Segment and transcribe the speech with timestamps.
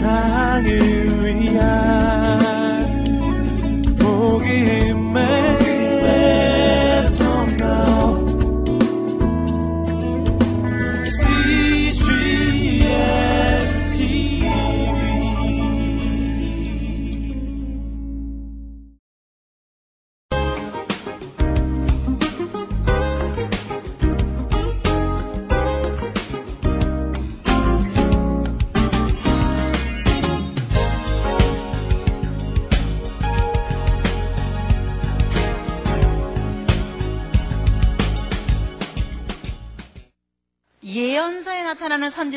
[0.00, 1.89] 세상을 위한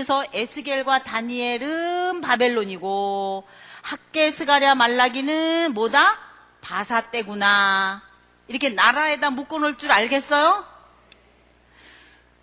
[0.03, 3.47] 선지서 에스겔과 다니엘은 바벨론이고
[3.81, 6.19] 학계 스가랴 말라기는 뭐다?
[6.61, 8.01] 바사 때구나.
[8.47, 10.65] 이렇게 나라에다 묶어 놓을 줄 알겠어요?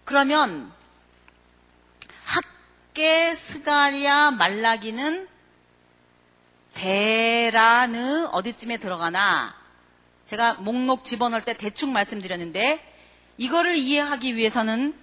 [0.04, 0.72] 그러면
[2.24, 5.28] 학계 스가랴 말라기는
[6.74, 9.54] 대라는 어디쯤에 들어가나
[10.26, 12.86] 제가 목록 집어넣을 때 대충 말씀드렸는데
[13.38, 14.94] 이거를 이해하기 위해서는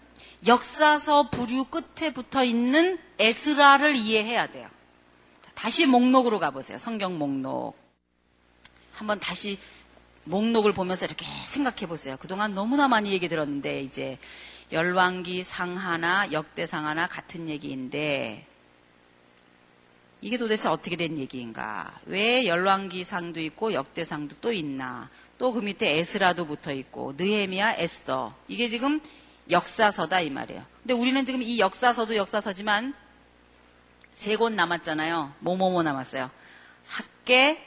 [0.46, 4.70] 역사서 부류 끝에 붙어 있는 에스라를 이해해야 돼요.
[5.56, 6.78] 다시 목록으로 가보세요.
[6.78, 7.76] 성경 목록.
[8.94, 9.58] 한번 다시
[10.26, 12.18] 목록을 보면서 이렇게 생각해 보세요.
[12.20, 14.20] 그동안 너무나 많이 얘기 들었는데 이제
[14.72, 18.46] 열왕기 상하나 역대상하나 같은 얘기인데
[20.22, 22.00] 이게 도대체 어떻게 된 얘기인가?
[22.06, 25.10] 왜 열왕기상도 있고 역대상도 또 있나?
[25.38, 28.36] 또 그 밑에 에스라도 붙어 있고 느헤미야, 에스더.
[28.48, 29.00] 이게 지금
[29.50, 30.64] 역사서다 이 말이에요.
[30.82, 32.94] 근데 우리는 지금 이 역사서도 역사서지만
[34.14, 35.34] 세 곳 남았잖아요.
[35.40, 36.30] 뭐뭐뭐 남았어요.
[36.88, 37.64] 학계,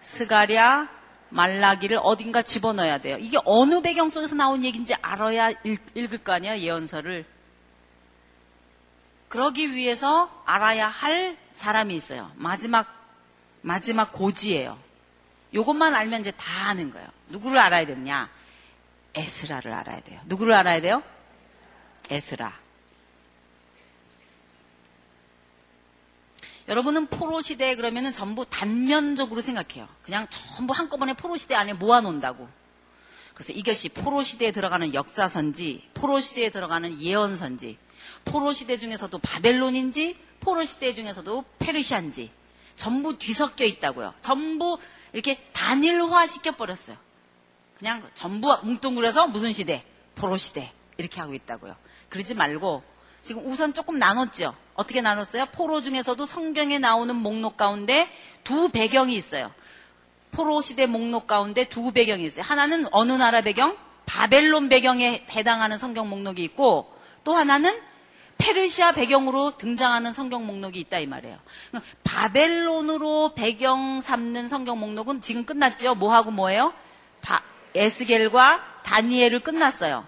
[0.00, 0.88] 스가랴,
[1.30, 3.16] 말라기를 어딘가 집어넣어야 돼요.
[3.18, 6.58] 이게 어느 배경 속에서 나온 얘기인지 알아야 읽, 읽을 거 아니에요.
[6.58, 7.24] 예언서를.
[9.28, 12.30] 그러기 위해서 알아야 할 사람이 있어요.
[12.34, 12.98] 마지막
[13.62, 14.76] 마지막 고지예요.
[15.54, 17.06] 요것만 알면 이제 다 아는 거예요.
[17.28, 18.28] 누구를 알아야 되느냐?
[19.14, 20.20] 에스라를 알아야 돼요.
[20.26, 21.02] 누구를 알아야 돼요?
[22.10, 22.58] 에스라.
[26.68, 29.88] 여러분은 포로 시대 그러면은 전부 단면적으로 생각해요.
[30.04, 32.48] 그냥 전부 한꺼번에 포로 시대 안에 모아 놓는다고.
[33.34, 37.78] 그래서 이것이 포로 시대에 들어가는 역사선지, 포로 시대에 들어가는 예언선지,
[38.24, 42.30] 포로 시대 중에서도 바벨론인지, 포로 시대 중에서도 페르시안지,
[42.76, 44.14] 전부 뒤섞여 있다고요.
[44.22, 44.78] 전부
[45.12, 46.96] 이렇게 단일화 시켜버렸어요.
[47.80, 49.82] 그냥 전부 뭉뚱그려서 무슨 시대?
[50.14, 50.70] 포로 시대.
[50.98, 51.74] 이렇게 하고 있다고요.
[52.10, 52.82] 그러지 말고
[53.24, 54.54] 지금 우선 조금 나눴죠.
[54.74, 55.46] 어떻게 나눴어요?
[55.46, 58.06] 포로 중에서도 성경에 나오는 목록 가운데
[58.44, 59.50] 두 배경이 있어요.
[60.30, 62.44] 포로 시대 목록 가운데 두 배경이 있어요.
[62.44, 63.78] 하나는 어느 나라 배경?
[64.04, 67.80] 바벨론 배경에 해당하는 성경 목록이 있고 또 하나는
[68.36, 71.38] 페르시아 배경으로 등장하는 성경 목록이 있다 이 말이에요.
[72.04, 75.94] 바벨론으로 배경 삼는 성경 목록은 지금 끝났죠.
[75.94, 76.74] 뭐하고 뭐예요?
[77.22, 77.42] 바,
[77.74, 80.06] 에스겔과 다니엘을 끝났어요.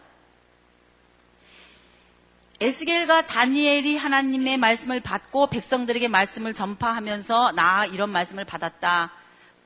[2.60, 9.10] 에스겔과 다니엘이 하나님의 말씀을 받고 백성들에게 말씀을 전파하면서 나 이런 말씀을 받았다.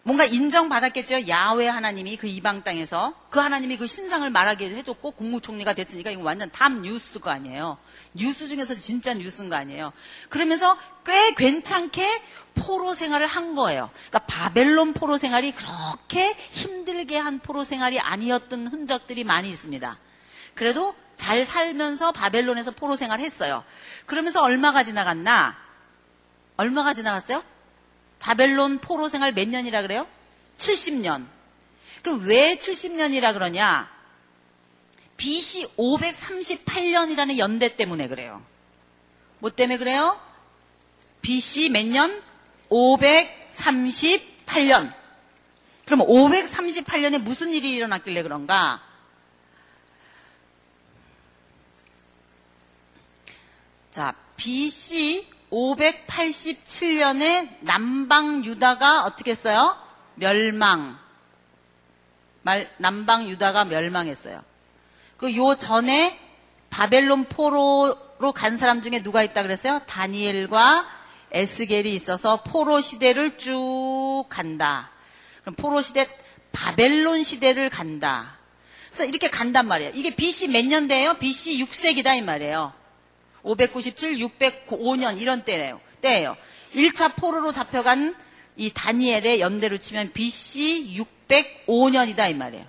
[0.06, 1.27] 뭔가 인정받았겠죠.
[1.27, 6.49] 야훼 하나님이 그 이방 땅에서 그 하나님이 그 신상을 말하게 해줬고 국무총리가 됐으니까 이거 완전
[6.53, 7.77] 탑 뉴스가 아니에요.
[8.15, 9.93] 뉴스 중에서 진짜 뉴스인 거 아니에요.
[10.28, 12.06] 그러면서 꽤 괜찮게
[12.55, 13.91] 포로 생활을 한 거예요.
[14.09, 19.99] 그러니까 바벨론 포로 생활이 그렇게 힘들게 한 포로 생활이 아니었던 흔적들이 많이 있습니다.
[20.55, 23.65] 그래도 잘 살면서 바벨론에서 포로 생활을 했어요.
[24.06, 25.56] 그러면서 얼마가 지나갔나?
[26.59, 27.43] 얼마가 지나갔어요?
[28.19, 30.06] 바벨론 포로 생활 몇 년이라 그래요?
[30.59, 31.27] 70년.
[32.03, 33.94] 그럼 왜 70년이라 그러냐?
[35.16, 38.44] BC 538년이라는 연대 때문에 그래요.
[39.38, 40.21] 뭐 때문에 그래요?
[41.22, 42.22] BC 몇 년?
[42.69, 44.93] 538년.
[45.84, 48.83] 그럼 538년에 무슨 일이 일어났길래 그런가?
[53.91, 59.77] 자, BC 587년에 남방 유다가 어떻게 했어요?
[60.15, 60.98] 멸망.
[62.43, 64.43] 말, 남방 유다가 멸망했어요.
[65.16, 66.21] 그요 전에
[66.71, 69.81] 바벨론 포로로 간 사람 중에 누가 있다 그랬어요?
[69.87, 70.87] 다니엘과
[71.33, 74.91] 에스겔이 있어서 포로 시대를 쭉 간다.
[75.41, 76.07] 그럼 포로 시대,
[76.53, 78.37] 바벨론 시대를 간다.
[78.89, 79.93] 그래서 이렇게 간단 말이에요.
[79.95, 81.15] 이게 BC 몇 년대예요?
[81.15, 82.72] BC 6세기다 이 말이에요.
[83.47, 85.81] 597, 605년 이런 때예요.
[86.01, 86.37] 때예요.
[86.75, 88.16] 1차 포로로 잡혀간
[88.57, 92.66] 이 다니엘의 연대로 치면 BC 605년이다 이 말이에요.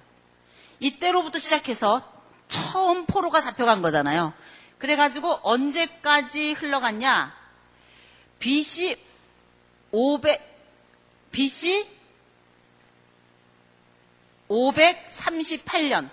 [0.79, 2.07] 이때로부터 시작해서
[2.47, 4.33] 처음 포로가 잡혀간 거잖아요.
[4.77, 7.35] 그래가지고 언제까지 흘러갔냐?
[8.37, 8.97] BC
[9.91, 10.57] 500
[11.31, 11.87] BC
[14.47, 16.09] 538년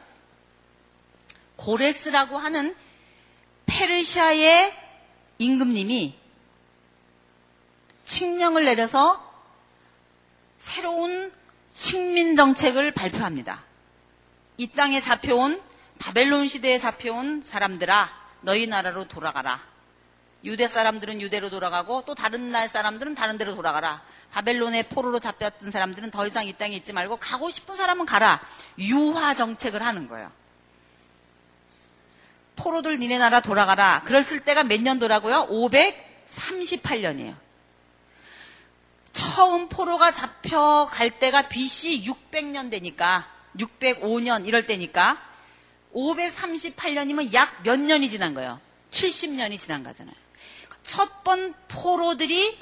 [1.56, 2.74] 고레스라고 하는
[3.66, 4.72] 페르시아의
[5.38, 6.14] 임금님이
[8.04, 9.32] 칙령을 내려서
[10.58, 11.32] 새로운
[11.72, 13.62] 식민 정책을 발표합니다.
[14.56, 15.60] 이 땅에 잡혀온
[15.98, 18.08] 바벨론 시대에 잡혀온 사람들아
[18.42, 19.60] 너희 나라로 돌아가라.
[20.44, 24.02] 유대 사람들은 유대로 돌아가고 또 다른 나라 사람들은 다른 데로 돌아가라.
[24.30, 28.40] 바벨론의 포로로 잡혔던 사람들은 더 이상 이 땅에 있지 말고 가고 싶은 사람은 가라.
[28.78, 30.30] 유화 정책을 하는 거예요.
[32.56, 34.02] 포로들 니네 나라 돌아가라.
[34.04, 35.48] 그랬을 때가 몇 년도라고요?
[35.50, 37.36] 538년이에요.
[39.12, 43.28] 처음 포로가 잡혀갈 때가 BC 600년 되니까
[43.58, 45.20] 605년 이럴 때니까
[45.94, 48.60] 538년이면 약 몇 년이 지난 거예요?
[48.90, 50.14] 70년이 지난 거잖아요.
[50.82, 52.58] 첫 번 포로들이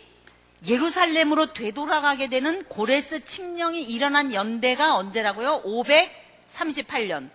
[0.69, 5.63] 예루살렘으로 되돌아가게 되는 고레스 칙령이 일어난 연대가 언제라고요?
[5.65, 7.31] 538년.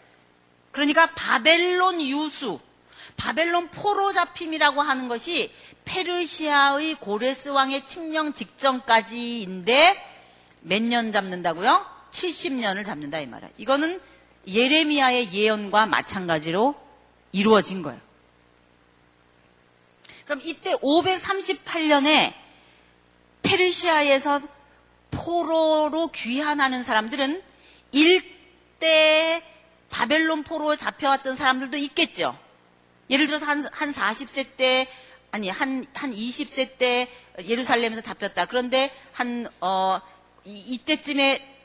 [0.78, 2.60] 그러니까 바벨론 유수,
[3.16, 5.52] 바벨론 포로 잡힘이라고 하는 것이
[5.86, 9.98] 페르시아의 고레스 왕의 칙령 직전까지인데
[10.62, 11.84] 몇 년 잡는다고요?
[12.12, 13.50] 70년을 잡는다 이 말이야.
[13.58, 14.00] 이거는
[14.48, 16.76] 예레미야의 예언과 마찬가지로
[17.32, 18.00] 이루어진 거예요.
[20.26, 22.34] 그럼 이때 538년에
[23.42, 24.42] 페르시아에서
[25.10, 27.42] 포로로 귀환하는 사람들은
[27.94, 29.42] 일대
[29.90, 32.38] 바벨론 포로 잡혀왔던 사람들도 있겠죠.
[33.10, 34.88] 예를 들어서 한, 한 40세 때,
[35.32, 37.10] 아니, 한, 한 20세 때
[37.46, 38.46] 예루살렘에서 잡혔다.
[38.46, 40.00] 그런데 한, 어,
[40.46, 41.56] 이, 이때쯤에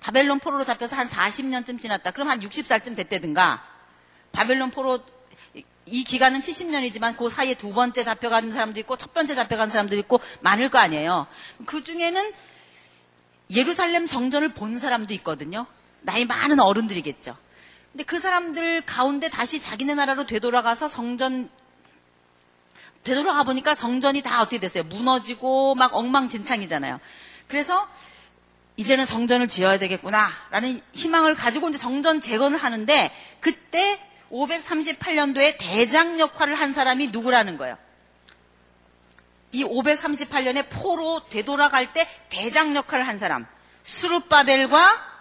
[0.00, 2.10] 바벨론 포로로 잡혀서 한 40년쯤 지났다.
[2.10, 3.64] 그럼 한 60살쯤 됐다든가.
[4.32, 5.00] 바벨론 포로
[5.84, 10.20] 이 기간은 70년이지만 그 사이에 두 번째 잡혀가는 사람도 있고 첫 번째 잡혀가는 사람도 있고
[10.40, 11.26] 많을 거 아니에요.
[11.66, 12.32] 그 중에는
[13.50, 15.66] 예루살렘 정전을 본 사람도 있거든요.
[16.00, 17.36] 나이 많은 어른들이겠죠.
[17.92, 21.50] 근데 그 사람들 가운데 다시 자기네 나라로 되돌아가서 성전
[23.04, 24.84] 되돌아가 보니까 성전이 다 어떻게 됐어요?
[24.84, 27.00] 무너지고 막 엉망진창이잖아요.
[27.48, 27.88] 그래서
[28.76, 33.10] 이제는 성전을 지어야 되겠구나라는 희망을 가지고 이제 성전 재건을 하는데
[33.40, 34.00] 그때
[34.30, 37.76] 538년도에 대장 역할을 한 사람이 누구라는 거예요.
[39.50, 43.46] 이 538년에 포로 되돌아갈 때 대장 역할을 한 사람
[43.82, 45.11] 수르바벨과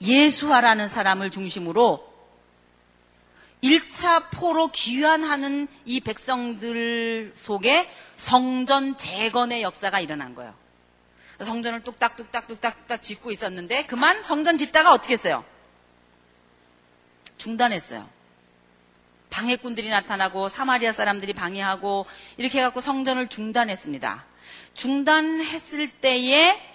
[0.00, 2.06] 예수아라는 사람을 중심으로
[3.62, 10.54] 1차 포로 귀환하는 이 백성들 속에 성전 재건의 역사가 일어난 거예요.
[11.40, 15.44] 성전을 뚝딱뚝딱뚝딱뚝딱 짓고 있었는데 그만 성전 짓다가 어떻게 했어요?
[17.36, 18.08] 중단했어요.
[19.30, 22.06] 방해꾼들이 나타나고 사마리아 사람들이 방해하고
[22.38, 24.24] 이렇게 해갖고 성전을 중단했습니다.
[24.74, 26.67] 중단했을 때에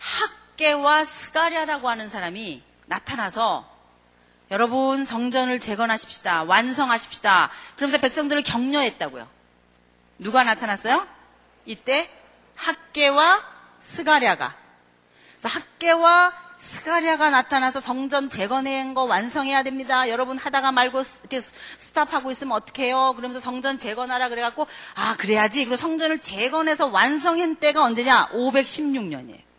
[0.00, 3.68] 학계와 스가랴라고 하는 사람이 나타나서
[4.50, 6.42] 여러분 성전을 재건하십시다.
[6.44, 7.50] 완성하십시다.
[7.76, 9.28] 그러면서 백성들을 격려했다고요.
[10.18, 11.06] 누가 나타났어요?
[11.66, 12.10] 이때
[12.56, 13.44] 학계와
[13.80, 14.56] 스가랴가.
[15.38, 20.10] 그래서 학계와 스가랴가 나타나서 성전 재건한 거 완성해야 됩니다.
[20.10, 23.14] 여러분 하다가 말고 이렇게 스탑하고 있으면 어떡해요?
[23.16, 25.60] 그러면서 성전 재건하라 그래갖고 아 그래야지.
[25.60, 28.30] 그리고 성전을 재건해서 완성한 때가 언제냐?
[28.32, 29.49] 516년이에요.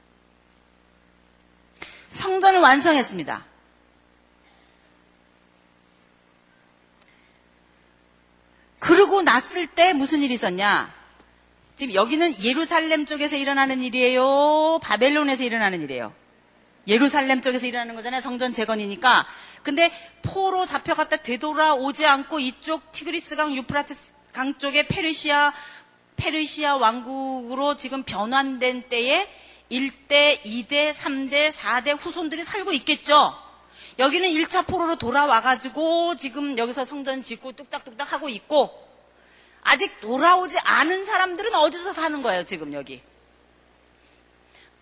[2.11, 3.45] 성전을 완성했습니다.
[8.79, 10.93] 그러고 났을 때 무슨 일이 있었냐?
[11.75, 14.79] 지금 여기는 예루살렘 쪽에서 일어나는 일이에요?
[14.83, 16.13] 바벨론에서 일어나는 일이에요?
[16.87, 18.21] 예루살렘 쪽에서 일어나는 거잖아요.
[18.21, 19.25] 성전 재건이니까.
[19.63, 19.91] 근데
[20.23, 25.53] 포로 잡혀갔다 되돌아오지 않고 이쪽 티그리스강 유프라테스 강 쪽에 페르시아
[26.17, 29.27] 페르시아 왕국으로 지금 변환된 때에
[29.71, 33.33] 1대, 2대, 3대, 4대 후손들이 살고 있겠죠.
[33.97, 38.71] 여기는 1차 포로로 돌아와가지고 지금 여기서 성전 짓고 뚝딱뚝딱 하고 있고
[39.63, 43.01] 아직 돌아오지 않은 사람들은 어디서 사는 거예요, 지금 여기?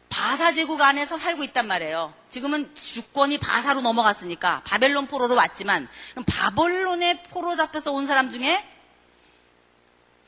[0.09, 2.13] 바사 제국 안에서 살고 있단 말이에요.
[2.29, 5.87] 지금은 주권이 바사로 넘어갔으니까 바벨론 포로로 왔지만
[6.25, 8.65] 바벨론의 포로 잡혀서 온 사람 중에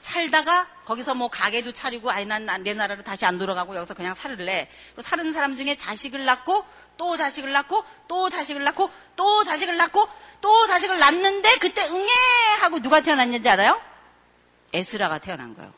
[0.01, 4.67] 살다가 거기서 뭐 가게도 차리고 아이 난내 나라로 다시 안 돌아가고 여기서 그냥 살을래.
[4.87, 6.65] 그리고 사는 사람 중에 자식을 낳고
[6.97, 10.07] 또 자식을 낳고 또 자식을 낳고 또 자식을 낳고
[10.41, 12.09] 또 자식을 낳는데 그때 응애
[12.61, 13.79] 하고 누가 태어났는지 알아요?
[14.73, 15.71] 에스라가 태어난 거예요.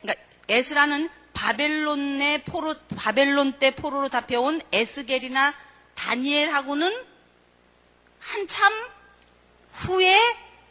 [0.00, 5.54] 그러니까 에스라는 바벨론의 포로 바벨론 때 포로로 잡혀온 에스겔이나
[5.94, 7.04] 다니엘하고는
[8.20, 8.72] 한참
[9.72, 10.18] 후에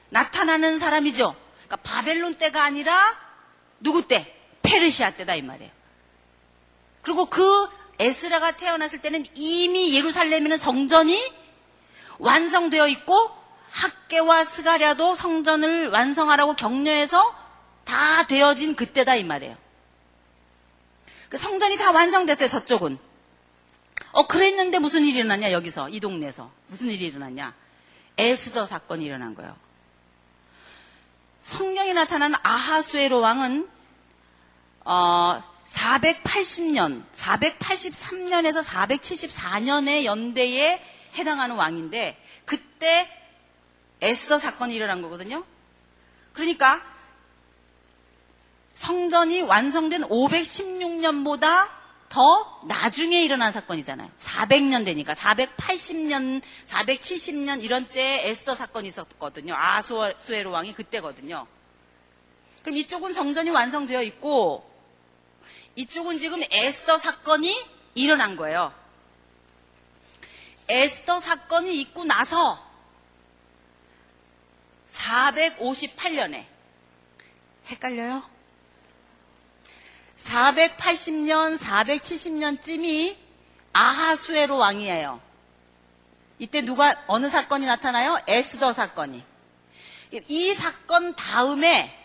[0.10, 1.36] 나타나는 사람이죠.
[1.70, 3.16] 그러니까 바벨론 때가 아니라
[3.80, 4.36] 누구 때?
[4.64, 5.72] 페르시아 때다 이 말이에요.
[7.04, 11.34] 그리고 그 에스라가 태어났을 때는 이미 예루살렘에는 성전이
[12.18, 13.32] 완성되어 있고
[13.72, 17.36] 학계와 스가랴도 성전을 완성하라고 격려해서
[17.86, 19.56] 다 되어진 그때다 이 말이에요.
[21.30, 22.98] 그 성전이 다 완성됐어요 저쪽은.
[24.12, 27.54] 어 그랬는데 무슨 일이 일어났냐 여기서 이 동네에서 무슨 일이 일어났냐?
[28.18, 29.56] 에스더 사건이 일어난 거예요.
[31.50, 33.68] 성경에 나타나는 아하수에로 왕은
[34.86, 40.80] 어, 480년, 483년에서 474년의 연대에
[41.16, 43.10] 해당하는 왕인데 그때
[44.00, 45.44] 에스더 사건이 일어난 거거든요.
[46.34, 46.84] 그러니까
[48.76, 51.68] 성전이 완성된 516년보다
[52.10, 54.10] 더 나중에 일어난 사건이잖아요.
[54.18, 59.54] 400년 되니까 480년, 470년 이런 때 에스더 사건이 있었거든요.
[59.56, 61.46] 아수에로 왕이 그때거든요.
[62.64, 64.70] 그럼 이쪽은 성전이 완성되어 있고
[65.76, 67.56] 이쪽은 지금 에스더 사건이
[67.94, 68.74] 일어난 거예요.
[70.68, 72.68] 에스더 사건이 있고 나서
[74.90, 76.46] 458년에
[77.68, 78.39] 헷갈려요?
[80.20, 83.16] 480년, 470년쯤이
[83.74, 85.22] 아하수에로 왕이에요.
[86.40, 88.20] 이때 누가 어느 사건이 나타나요?
[88.28, 89.24] 에스더 사건이.
[90.28, 91.96] 이 사건 다음에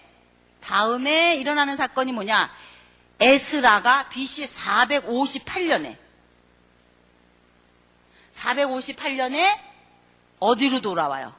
[0.61, 2.51] 다음에 일어나는 사건이 뭐냐?
[3.21, 5.97] 에스라가 BC 458년에
[8.33, 9.59] 458년에
[10.41, 11.33] 어디로 돌아와요?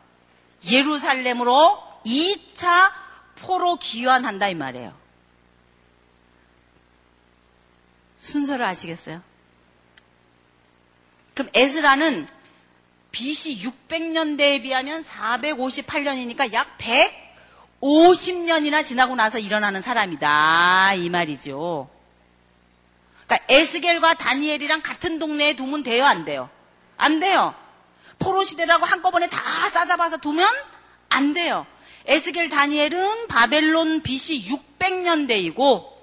[0.70, 2.92] 예루살렘으로 2차
[3.36, 5.05] 포로 귀환한다 이 말이에요.
[8.26, 9.22] 순서를 아시겠어요?
[11.34, 12.28] 그럼 에스라는
[13.12, 16.78] BC 600년대에 비하면 458년이니까 약
[17.82, 20.96] 150년이나 지나고 나서 일어나는 사람이다.
[20.96, 21.90] 이 말이죠.
[23.26, 26.06] 그러니까 에스겔과 다니엘이랑 같은 동네에 두면 돼요?
[26.06, 26.50] 안 돼요?
[26.98, 27.54] 안 돼요.
[28.20, 30.48] 포로 시대라고 한꺼번에 다 싸잡아서 두면
[31.10, 31.66] 안 돼요.
[32.06, 35.95] 에스겔 다니엘은 바벨론 BC 600년대이고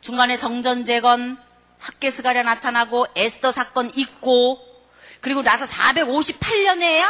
[0.00, 1.38] 중간에 성전 재건,
[1.78, 4.60] 학계스가랴 나타나고 에스더 사건 있고
[5.20, 7.04] 그리고 나서 458년에야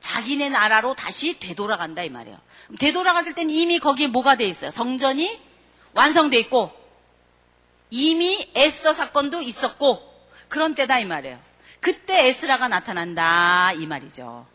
[0.00, 2.38] 자기네 나라로 다시 되돌아간다 이 말이에요.
[2.78, 4.70] 되돌아갔을 때는 이미 거기에 뭐가 돼 있어요?
[4.70, 5.40] 성전이
[5.92, 6.72] 완성돼 있고
[7.90, 10.08] 이미 에스더 사건도 있었고
[10.48, 11.38] 그런 때다 이 말이에요.
[11.80, 14.46] 그때 에스라가 나타난다 이 말이죠.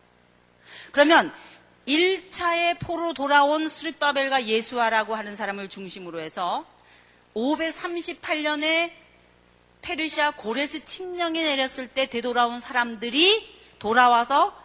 [0.91, 1.33] 그러면
[1.87, 6.65] 1차의 포로 돌아온 수립바벨과 예수아라고 하는 사람을 중심으로 해서
[7.35, 8.91] 538년에
[9.81, 14.55] 페르시아 고레스 칙령이 내렸을 때 되돌아온 사람들이 돌아와서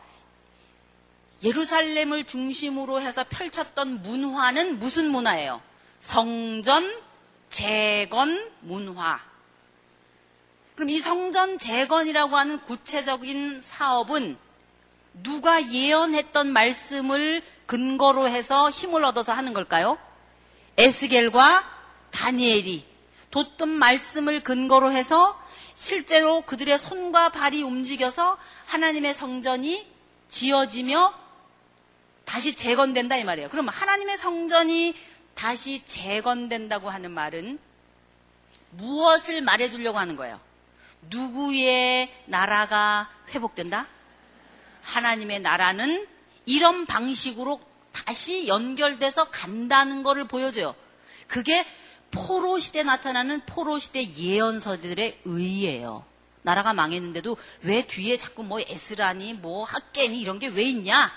[1.44, 5.60] 예루살렘을 중심으로 해서 펼쳤던 문화는 무슨 문화예요?
[5.98, 7.00] 성전
[7.50, 9.20] 재건 문화.
[10.74, 14.38] 그럼 이 성전 재건이라고 하는 구체적인 사업은
[15.12, 19.98] 누가 예언했던 말씀을 근거로 해서 힘을 얻어서 하는 걸까요?
[20.76, 21.68] 에스겔과
[22.10, 22.84] 다니엘이
[23.30, 25.40] 뒀던 말씀을 근거로 해서
[25.74, 29.86] 실제로 그들의 손과 발이 움직여서 하나님의 성전이
[30.28, 31.14] 지어지며
[32.24, 33.48] 다시 재건된다 이 말이에요.
[33.48, 34.94] 그럼 하나님의 성전이
[35.34, 37.58] 다시 재건된다고 하는 말은
[38.70, 40.40] 무엇을 말해주려고 하는 거예요?
[41.08, 43.86] 누구의 나라가 회복된다?
[44.90, 46.06] 하나님의 나라는
[46.46, 47.60] 이런 방식으로
[47.92, 50.74] 다시 연결돼서 간다는 것을 보여줘요.
[51.28, 51.64] 그게
[52.10, 56.04] 포로 시대 나타나는 포로 시대 예언서들의 의예요.
[56.42, 61.12] 나라가 망했는데도 왜 뒤에 자꾸 뭐 에스라니 뭐 학계니 이런 게 왜 있냐?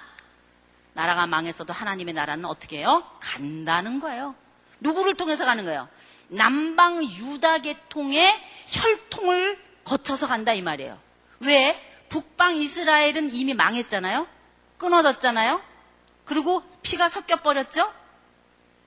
[0.94, 3.04] 나라가 망했어도 하나님의 나라는 어떻게 해요?
[3.20, 4.36] 간다는 거예요.
[4.80, 5.88] 누구를 통해서 가는 거예요?
[6.28, 8.32] 남방 유다 계통의
[8.68, 11.00] 혈통을 거쳐서 간다 이 말이에요.
[11.40, 11.80] 왜?
[12.14, 14.28] 북방 이스라엘은 이미 망했잖아요.
[14.78, 15.60] 끊어졌잖아요.
[16.26, 17.92] 그리고 피가 섞여 버렸죠.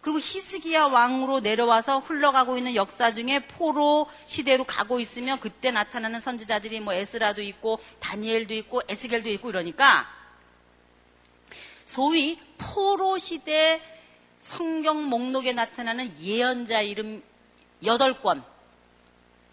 [0.00, 6.78] 그리고 히스기야 왕으로 내려와서 흘러가고 있는 역사 중에 포로 시대로 가고 있으면 그때 나타나는 선지자들이
[6.78, 10.06] 뭐 에스라도 있고 다니엘도 있고 에스겔도 있고 이러니까
[11.84, 13.82] 소위 포로 시대
[14.38, 17.24] 성경 목록에 나타나는 예언자 이름
[17.82, 18.44] 8권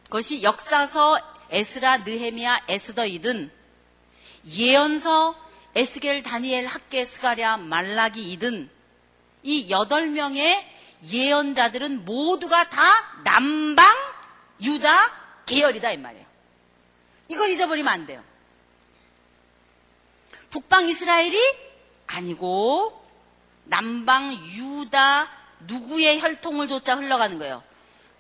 [0.04, 3.63] 그것이 역사서 에스라 느헤미야 에스더이든
[4.46, 5.36] 예언서
[5.76, 8.70] 에스겔 다니엘 학계 스가랴 말라기 이든
[9.44, 10.66] 이 여덟 명의
[11.12, 12.82] 예언자들은 모두가 다
[13.24, 13.86] 남방
[14.62, 15.12] 유다
[15.46, 16.26] 계열이다 이 말이에요.
[17.30, 18.24] 이걸 잊어버리면 안 돼요.
[20.50, 21.38] 북방 이스라엘이
[22.08, 23.04] 아니고
[23.66, 25.32] 남방 유다
[25.62, 27.64] 누구의 혈통을 조차 흘러가는 거예요.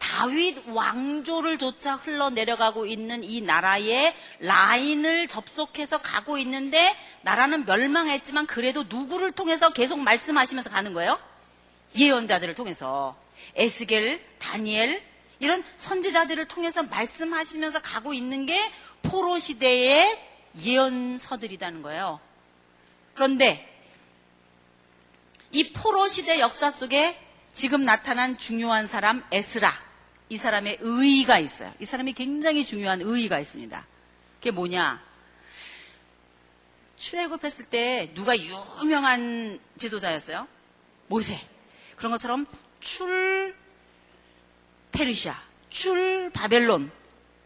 [0.03, 8.83] 다윗 왕조를 조차 흘러 내려가고 있는 이 나라의 라인을 접속해서 가고 있는데 나라는 멸망했지만 그래도
[8.83, 11.17] 누구를 통해서 계속 말씀하시면서 가는 거예요?
[11.97, 13.15] 예언자들을 통해서
[13.55, 15.01] 에스겔, 다니엘
[15.39, 18.59] 이런 선지자들을 통해서 말씀하시면서 가고 있는 게
[19.03, 20.21] 포로 시대의
[20.61, 22.19] 예언서들이라는 거예요.
[23.13, 23.69] 그런데
[25.51, 27.17] 이 포로 시대 역사 속에
[27.53, 29.92] 지금 나타난 중요한 사람 에스라
[30.29, 31.73] 이 사람의 의의가 있어요.
[31.79, 33.85] 이 사람이 굉장히 중요한 의의가 있습니다.
[34.35, 35.01] 그게 뭐냐?
[36.95, 38.33] 출애굽했을 때 누가
[38.81, 40.47] 유명한 지도자였어요?
[41.07, 41.39] 모세.
[41.97, 42.45] 그런 것처럼
[42.79, 43.55] 출
[44.91, 45.35] 페르시아,
[45.69, 46.91] 출 바벨론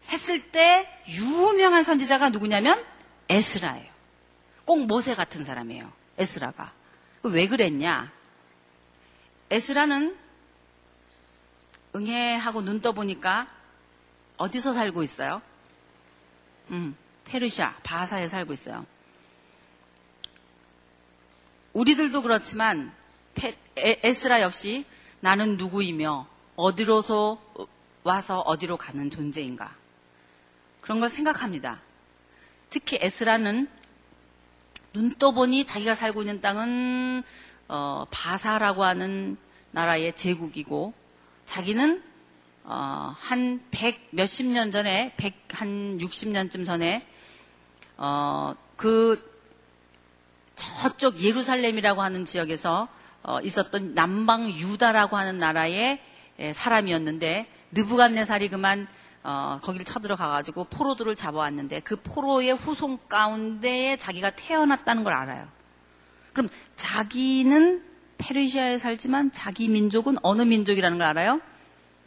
[0.08, 2.84] 했을 때 유명한 선지자가 누구냐면
[3.28, 3.90] 에스라예요.
[4.64, 5.92] 꼭 모세 같은 사람이에요.
[6.18, 6.72] 에스라가.
[7.22, 8.12] 왜 그랬냐?
[9.50, 10.16] 에스라는
[11.98, 13.48] 응애하고 눈 떠보니까
[14.36, 15.42] 어디서 살고 있어요?
[16.70, 18.86] 음, 페르시아, 바사에 살고 있어요.
[21.72, 22.92] 우리들도 그렇지만
[23.34, 24.84] 페, 에, 에스라 역시
[25.20, 26.26] 나는 누구이며
[26.56, 27.40] 어디로서
[28.04, 29.74] 와서 어디로 가는 존재인가
[30.80, 31.80] 그런 걸 생각합니다.
[32.70, 33.68] 특히 에스라는
[34.92, 37.22] 눈 떠보니 자기가 살고 있는 땅은
[37.68, 39.36] 어, 바사라고 하는
[39.72, 40.94] 나라의 제국이고
[41.48, 42.02] 자기는
[42.64, 47.06] 어, 한 백 몇십 년 전에, 백 한 육십 년쯤 전에
[47.96, 49.18] 어, 그
[50.54, 52.88] 저쪽 예루살렘이라고 하는 지역에서
[53.22, 56.00] 어, 있었던 남방 유다라고 하는 나라의
[56.38, 58.86] 예, 사람이었는데 느부갓네살이 그만
[59.24, 65.48] 어, 거기를 쳐들어가 가지고 포로들을 잡아왔는데 그 포로의 후손 가운데에 자기가 태어났다는 걸 알아요.
[66.34, 67.87] 그럼 자기는
[68.18, 71.40] 페르시아에 살지만 자기 민족은 어느 민족이라는 걸 알아요?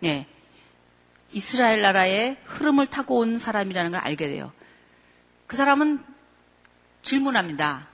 [0.03, 0.27] 예.
[1.33, 4.51] 이스라엘 나라의 흐름을 타고 온 사람이라는 걸 알게 돼요.
[5.47, 6.03] 그 사람은
[7.01, 7.87] 질문합니다.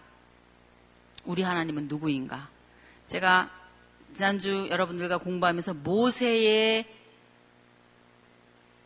[1.25, 2.49] 우리 하나님은 누구인가?
[3.07, 3.49] 제가
[4.13, 6.85] 지난주 여러분들과 공부하면서 모세에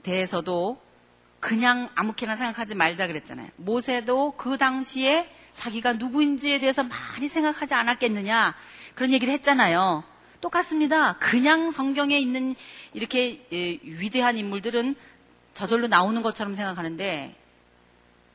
[0.03, 0.81] 대해서도
[1.39, 3.49] 그냥 아무렇게나 생각하지 말자 그랬잖아요.
[3.55, 8.55] 모세도 그 당시에 자기가 누구인지에 대해서 많이 생각하지 않았겠느냐
[9.01, 10.03] 그런 얘기를 했잖아요.
[10.41, 11.13] 똑같습니다.
[11.13, 12.53] 그냥 성경에 있는
[12.93, 14.95] 이렇게 예, 위대한 인물들은
[15.55, 17.35] 저절로 나오는 것처럼 생각하는데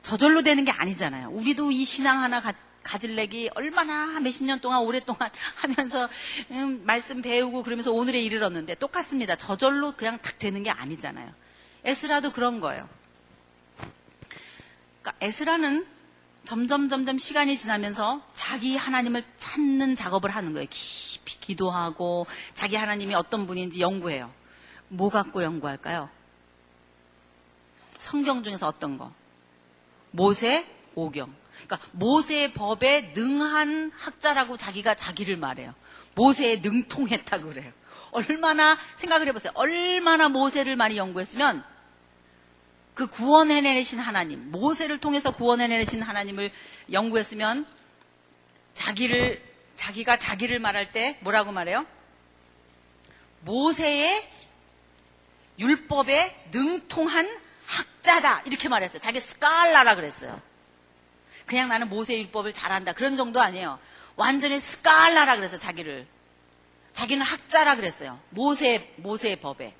[0.01, 1.29] 저절로 되는 게 아니잖아요.
[1.29, 2.53] 우리도 이 신앙 하나 가,
[2.83, 6.09] 가질래기 얼마나 몇십 년 동안 오랫동안 하면서
[6.51, 9.37] 음, 말씀 배우고 그러면서 오늘에 이르렀는데 똑같습니다.
[9.37, 11.31] 저절로 그냥 딱 되는 게 아니잖아요.
[11.85, 12.89] 에스라도 그런 거예요.
[15.01, 15.85] 그러니까 에스라는
[16.47, 20.65] 점점 점점 시간이 지나면서 자기 하나님을 찾는 작업을 하는 거예요.
[20.69, 24.31] 깊이 기도하고 자기 하나님이 어떤 분인지 연구해요.
[24.87, 26.09] 뭐 갖고 연구할까요?
[27.97, 29.11] 성경 중에서 어떤 거?
[30.11, 31.35] 모세, 오경.
[31.65, 35.75] 그러니까 모세의 법에 능한 학자라고 자기가 자기를 말해요.
[36.15, 37.73] 모세에 능통했다고 그래요.
[38.11, 39.51] 얼마나 생각을 해보세요.
[39.53, 41.61] 얼마나 모세를 많이 연구했으면
[42.97, 46.51] 그 구원해내신 하나님, 모세를 통해서 구원해내신 하나님을
[46.91, 47.67] 연구했으면
[48.73, 49.39] 자기를,
[49.75, 51.85] 자기가 자기를 말할 때 뭐라고 말해요?
[53.41, 54.27] 모세의
[55.59, 58.41] 율법에 능통한 학자다.
[58.45, 58.99] 이렇게 말했어요.
[58.99, 60.41] 자기 스칼라라 그랬어요.
[61.45, 62.93] 그냥 나는 모세 율법을 잘한다.
[62.93, 63.77] 그런 정도 아니에요.
[64.15, 65.59] 완전히 스칼라라 그랬어요.
[65.59, 66.07] 자기를.
[66.93, 68.19] 자기는 학자라 그랬어요.
[68.31, 69.75] 모세, 모세의 법에.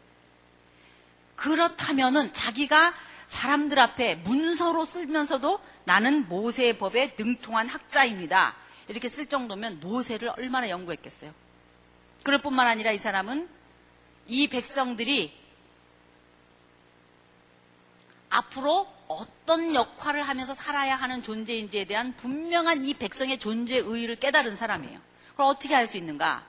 [1.37, 2.93] 그렇다면은 자기가
[3.27, 8.55] 사람들 앞에 문서로 쓰면서도 나는 모세의 법에 능통한 학자입니다.
[8.89, 11.33] 이렇게 쓸 정도면 모세를 얼마나 연구했겠어요.
[12.23, 13.47] 그럴 뿐만 아니라 이 사람은
[14.27, 15.33] 이 백성들이
[18.29, 24.99] 앞으로 어떤 역할을 하면서 살아야 하는 존재인지에 대한 분명한 이 백성의 존재 의의를 깨달은 사람이에요.
[25.33, 26.43] 그럼 어떻게 할 수 있는가?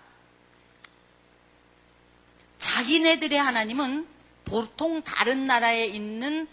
[2.58, 4.17] 자기네들의 하나님은
[4.48, 6.48] 보통 다른 나라에 있는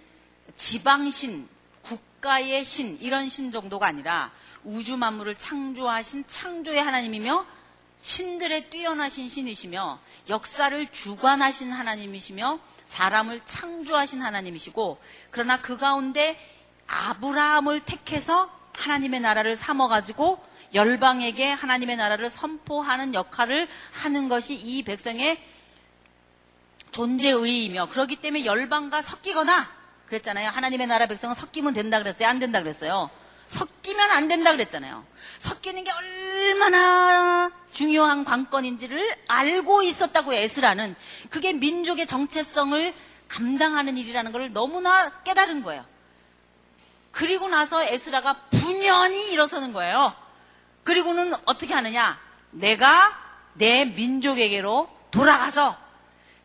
[0.56, 1.48] 지방신,
[1.82, 4.32] 국가의 신, 이런 신 정도가 아니라
[4.64, 7.46] 우주 만물을 창조하신 창조의 하나님이며
[8.02, 15.00] 신들의 뛰어나신 신이시며 역사를 주관하신 하나님이시며 사람을 창조하신 하나님이시고
[15.32, 16.38] 그러나 그 가운데
[16.88, 20.40] 아브라함을 택해서 하나님의 나라를 삼아가지고
[20.74, 23.68] 열방에게 하나님의 나라를 선포하는 역할을
[24.04, 25.42] 하는 것이 이 백성의
[26.96, 29.68] 존재의이며 그렇기 때문에 열방과 섞이거나
[30.08, 30.50] 그랬잖아요.
[30.50, 32.30] 하나님의 나라 백성은 섞이면 된다 그랬어요.
[32.30, 33.10] 안 된다 그랬어요.
[33.48, 35.06] 섞이면 안 된다 그랬잖아요.
[35.40, 40.96] 섞이는 게 얼마나 중요한 관건인지를 알고 있었다고 에스라는
[41.30, 42.94] 그게 민족의 정체성을
[43.28, 45.86] 감당하는 일이라는 걸 너무나 깨달은 거예요.
[47.12, 50.16] 그리고 나서 에스라가 분연히 일어서는 거예요.
[50.86, 52.18] 그리고는 어떻게 하느냐?
[52.52, 53.20] 내가
[53.54, 55.85] 내 민족에게로 돌아가서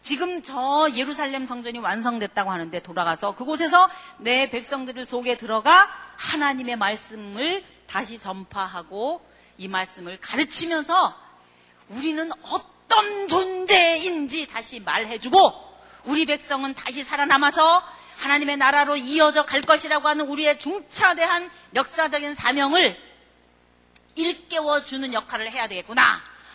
[0.03, 8.19] 지금 저 예루살렘 성전이 완성됐다고 하는데 돌아가서 그곳에서 내 백성들을 속에 들어가 하나님의 말씀을 다시
[8.19, 9.21] 전파하고
[9.59, 11.15] 이 말씀을 가르치면서
[11.89, 15.71] 우리는 어떤 존재인지 다시 말해주고
[16.05, 17.83] 우리 백성은 다시 살아남아서
[18.19, 22.97] 하나님의 나라로 이어져 갈 것이라고 하는 우리의 중차대한 역사적인 사명을
[24.15, 26.03] 일깨워주는 역할을 해야 되겠구나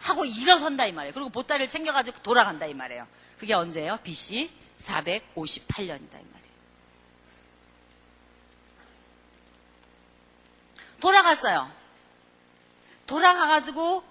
[0.03, 1.13] 하고 일어선다 이 말이에요.
[1.13, 3.07] 그리고 보따리를 챙겨가지고 돌아간다 이 말이에요.
[3.39, 3.99] 그게 언제예요?
[4.03, 6.45] BC 458년이다 이 말이에요.
[10.99, 11.71] 돌아갔어요.
[13.07, 14.03] 돌아가가지고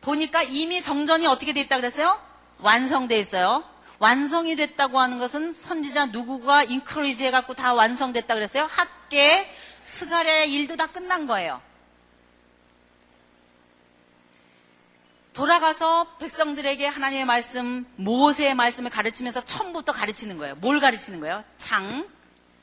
[0.00, 2.20] 보니까 이미 성전이 어떻게 돼 있다 그랬어요?
[2.58, 3.64] 완성돼 있어요.
[3.98, 8.68] 완성이 됐다고 하는 것은 선지자 누구가 인크리즈 해갖고 다 완성됐다 그랬어요?
[8.70, 9.50] 학계,
[9.82, 11.62] 스가랴의 일도 다 끝난 거예요.
[15.34, 20.54] 돌아가서 백성들에게 하나님의 말씀, 모세의 말씀을 가르치면서 처음부터 가르치는 거예요.
[20.54, 21.44] 뭘 가르치는 거예요?
[21.56, 22.08] 장,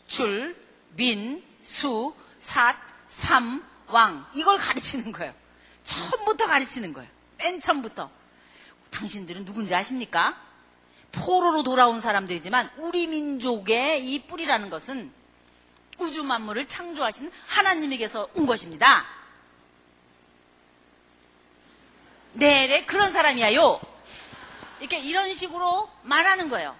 [0.07, 0.55] 출,
[0.95, 2.75] 민, 수, 삿,
[3.09, 4.25] 삼, 왕.
[4.33, 5.33] 이걸 가르치는 거예요.
[5.83, 7.09] 처음부터 가르치는 거예요.
[7.37, 8.09] 맨 처음부터.
[8.89, 10.37] 당신들은 누군지 아십니까?
[11.11, 15.11] 포로로 돌아온 사람들이지만 우리 민족의 이 뿌리라는 것은
[15.97, 19.05] 우주 만물을 창조하신 하나님에게서 온 것입니다.
[22.33, 23.79] 네네, 네, 그런 사람이야요.
[24.79, 26.75] 이렇게 이런 식으로 말하는 거예요.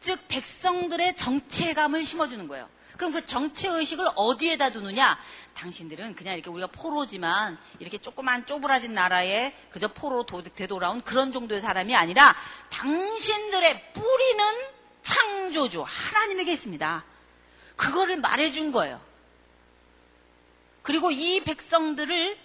[0.00, 2.68] 즉, 백성들의 정체감을 심어주는 거예요.
[2.96, 5.18] 그럼 그 정체의식을 어디에다 두느냐?
[5.54, 11.96] 당신들은 그냥 이렇게 우리가 포로지만 이렇게 조그만 쪼그라진 나라에 그저 포로로 되돌아온 그런 정도의 사람이
[11.96, 12.34] 아니라
[12.68, 14.44] 당신들의 뿌리는
[15.00, 17.04] 창조주 하나님에게 있습니다.
[17.76, 19.00] 그거를 말해준 거예요.
[20.82, 22.38] 그리고 이 백성들을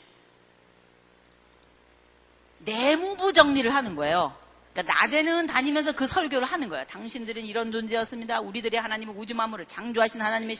[2.68, 4.36] 내무부 정리를 하는 거예요.
[4.74, 6.86] 그러니까 낮에는 다니면서 그 설교를 하는 거예요.
[6.86, 8.42] 당신들은 이런 존재였습니다.
[8.42, 10.56] 우리들의 하나님은 우주 만물을 창조하신 하나님의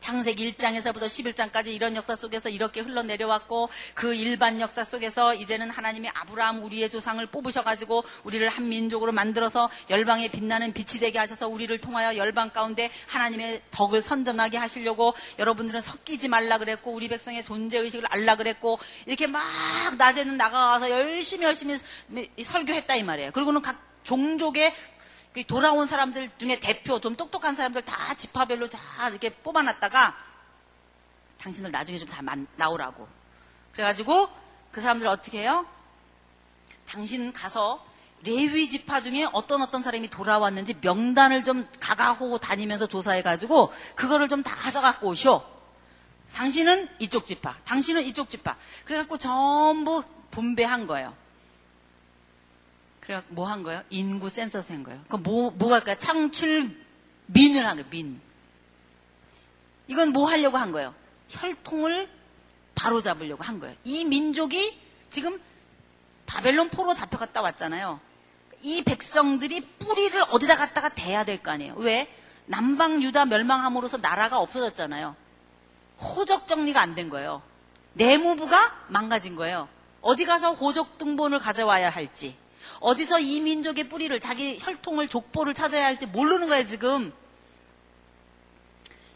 [0.00, 6.62] 창세기 1장에서부터 11장까지 이런 역사 속에서 이렇게 흘러내려왔고 그 일반 역사 속에서 이제는 하나님이 아브라함
[6.62, 12.50] 우리의 조상을 뽑으셔가지고 우리를 한 민족으로 만들어서 열방에 빛나는 빛이 되게 하셔서 우리를 통하여 열방
[12.50, 18.78] 가운데 하나님의 덕을 선전하게 하시려고 여러분들은 섞이지 말라 그랬고 우리 백성의 존재 의식을 알라 그랬고
[19.06, 19.42] 이렇게 막
[19.96, 21.76] 낮에는 나가서 열심히 열심히
[22.42, 23.32] 설교했다 이 말이에요.
[23.32, 24.93] 그리고는 각 종족의 그
[25.42, 30.16] 돌아온 사람들 중에 대표, 좀 똑똑한 사람들 다 지파별로 다 이렇게 뽑아놨다가
[31.40, 32.22] 당신들 나중에 좀 다
[32.56, 33.08] 나오라고.
[33.72, 34.28] 그래가지고
[34.70, 35.66] 그 사람들 어떻게 해요?
[36.86, 37.84] 당신 가서
[38.22, 44.54] 레위 지파 중에 어떤 어떤 사람이 돌아왔는지 명단을 좀 가가호 다니면서 조사해가지고 그거를 좀 다
[44.54, 45.42] 가져갖고 오쇼.
[46.34, 48.56] 당신은 이쪽 지파, 당신은 이쪽 지파.
[48.84, 51.14] 그래갖고 전부 분배한 거예요.
[53.06, 53.82] 그래 뭐 한 거예요?
[53.90, 55.00] 인구 센서스 한 거예요.
[55.08, 55.96] 그럼 뭐, 뭐 할까요?
[55.98, 56.74] 창출
[57.26, 58.20] 민을 한 거예요, 민.
[59.88, 60.94] 이건 뭐 하려고 한 거예요?
[61.28, 62.08] 혈통을
[62.74, 63.76] 바로 잡으려고 한 거예요.
[63.84, 64.78] 이 민족이
[65.10, 65.40] 지금
[66.26, 68.00] 바벨론 포로 잡혀갔다 왔잖아요.
[68.62, 71.74] 이 백성들이 뿌리를 어디다 갖다가 대야 될 거 아니에요.
[71.76, 72.08] 왜?
[72.46, 75.14] 남방 유다 멸망함으로써 나라가 없어졌잖아요.
[76.00, 77.42] 호적 정리가 안 된 거예요.
[77.92, 79.68] 내무부가 망가진 거예요.
[80.00, 82.36] 어디 가서 호적 등본을 가져와야 할지.
[82.80, 87.12] 어디서 이 민족의 뿌리를 자기 혈통을 족보를 찾아야 할지 모르는 거예요 지금.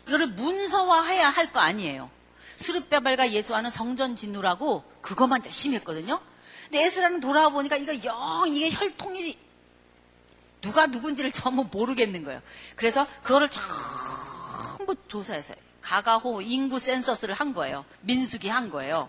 [0.07, 2.11] 이거를 문서화해야 할 거 아니에요.
[2.57, 6.21] 스룹베발과 예수와는 성전 진누라고 그것만 열심히 했거든요.
[6.65, 9.39] 근데 에스라는 돌아와 보니까 이거 영 이게 혈통이
[10.61, 12.43] 누가 누군지를 전부 모르겠는 거예요.
[12.75, 17.85] 그래서 그거를 전부 조사해서 가가호 인구 센서스를 한 거예요.
[18.01, 19.09] 민수기 한 거예요.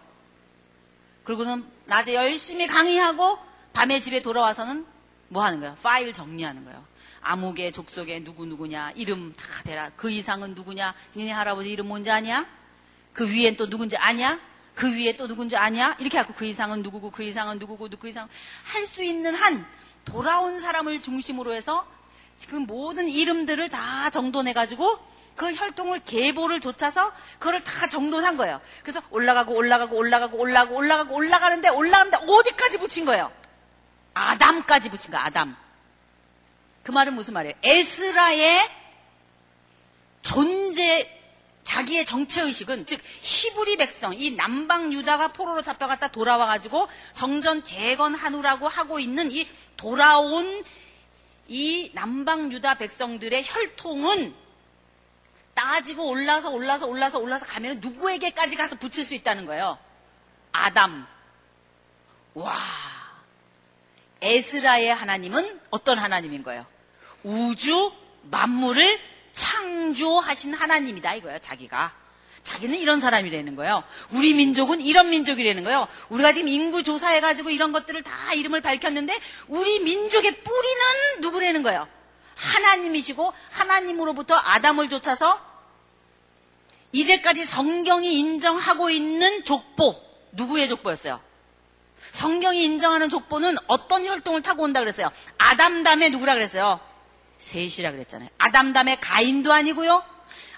[1.24, 3.38] 그리고는 낮에 열심히 강의하고
[3.74, 4.86] 밤에 집에 돌아와서는
[5.30, 5.76] 뭐 하는 거야?
[5.82, 6.84] 파일 정리하는 거예요.
[7.22, 9.92] 아무개 족속에 누구 누구냐 이름 다 대라.
[9.96, 10.94] 그 이상은 누구냐?
[11.16, 12.46] 니네 할아버지 이름 뭔지 아냐?
[13.14, 14.40] 그 위엔 또 누군지 아냐?
[14.76, 15.96] 그 위에 또 누군지 아냐?
[16.00, 18.28] 이렇게 하고 그 이상은 누구고 그 이상은 누구고 그 이상
[18.64, 19.66] 할 수 있는 한
[20.06, 21.86] 돌아온 사람을 중심으로 해서
[22.38, 24.98] 지금 모든 이름들을 다 정돈해 가지고
[25.36, 28.62] 그 혈통을 계보를 좇아서 그걸 다 정돈한 거예요.
[28.82, 33.32] 그래서 올라가고 올라가고 올라가고 올라가고 올라가는데 올라가는데 어디까지 붙인 거예요?
[34.20, 35.56] 아담까지 붙인 거야, 아담.
[36.84, 37.56] 그 말은 무슨 말이에요?
[37.64, 38.70] 에스라의
[40.22, 41.16] 존재
[41.64, 48.68] 자기의 정체 의식은 즉 히브리 백성 이 남방 유다가 포로로 잡혀갔다 돌아와 가지고 성전 재건하누라고
[48.68, 50.64] 하고 있는 이 돌아온
[51.48, 54.34] 이 남방 유다 백성들의 혈통은
[55.54, 59.78] 따지고 올라서 올라서 올라서 올라서 가면 누구에게까지 가서 붙일 수 있다는 거예요.
[60.52, 61.06] 아담.
[62.34, 62.58] 와.
[64.22, 66.66] 에스라의 하나님은 어떤 하나님인 거예요?
[67.24, 67.92] 우주
[68.24, 69.00] 만물을
[69.34, 71.94] 창조하신 하나님이다 이거예요, 자기가.
[72.44, 73.84] 자기는 이런 사람이라는 거예요.
[74.12, 75.88] 우리 민족은 이런 민족이라는 거예요.
[76.10, 81.88] 우리가 지금 인구 조사해가지고 이런 것들을 다 이름을 밝혔는데 우리 민족의 뿌리는 누구라는 거예요.
[82.36, 85.40] 하나님이시고 하나님으로부터 아담을 쫓아서
[86.92, 90.02] 이제까지 성경이 인정하고 있는 족보
[90.32, 91.22] 누구의 족보였어요?
[92.12, 95.12] 성경이 인정하는 족보는 어떤 혈통을 타고 온다 그랬어요?
[95.38, 96.80] 아담 다음에 누구라 그랬어요?
[97.38, 98.30] 셋이라 그랬잖아요.
[98.38, 100.04] 아담 다음에 가인도 아니고요.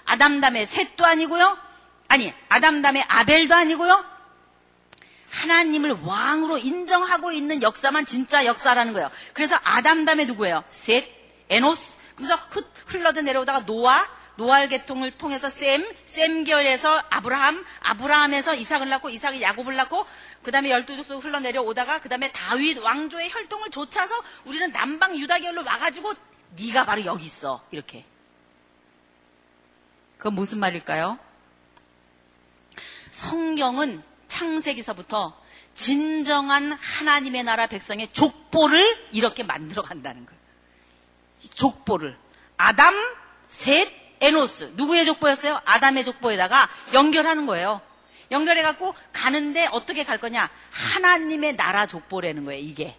[0.04, 1.56] 아담 다음에 셋도 아니고요.
[2.08, 4.04] 아니, 아담 다음에 아벨도 아니고요.
[5.30, 9.10] 하나님을 왕으로 인정하고 있는 역사만 진짜 역사라는 거예요.
[9.32, 10.62] 그래서 아담 다음에 누구예요?
[10.68, 11.08] 셋,
[11.48, 11.98] 에노스.
[12.16, 12.36] 그래서
[12.86, 20.06] 흘러져 내려오다가 노아, 노알 계통을 통해서 셈, 셈결에서 아브라함, 아브라함에서 이삭을 낳고 이삭이 야곱을 낳고
[20.42, 26.14] 그다음에 열두 족속 흘러내려오다가 그다음에 다윗 왕조의 혈통을 좇아서 우리는 남방 유다 계열로 와 가지고
[26.56, 28.04] 네가 바로 여기 있어 이렇게.
[30.18, 31.18] 그건 무슨 말일까요?
[33.10, 35.40] 성경은 창세기서부터
[35.74, 40.40] 진정한 하나님의 나라 백성의 족보를 이렇게 만들어 간다는 거예요.
[41.54, 42.16] 족보를
[42.56, 42.94] 아담,
[43.46, 45.60] 셋, 에노스 누구의 족보였어요?
[45.64, 47.80] 아담의 족보에다가 연결하는 거예요.
[48.30, 50.48] 연결해갖고 가는데 어떻게 갈 거냐?
[50.70, 52.60] 하나님의 나라 족보라는 거예요.
[52.62, 52.96] 이게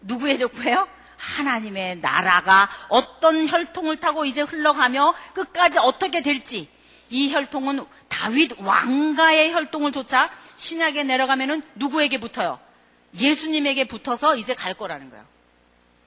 [0.00, 0.88] 누구의 족보예요?
[1.16, 6.68] 하나님의 나라가 어떤 혈통을 타고 이제 흘러가며 끝까지 어떻게 될지
[7.10, 12.58] 이 혈통은 다윗 왕가의 혈통을 쫓아 신약에 내려가면은 누구에게 붙어요?
[13.18, 15.33] 예수님에게 붙어서 이제 갈 거라는 거예요.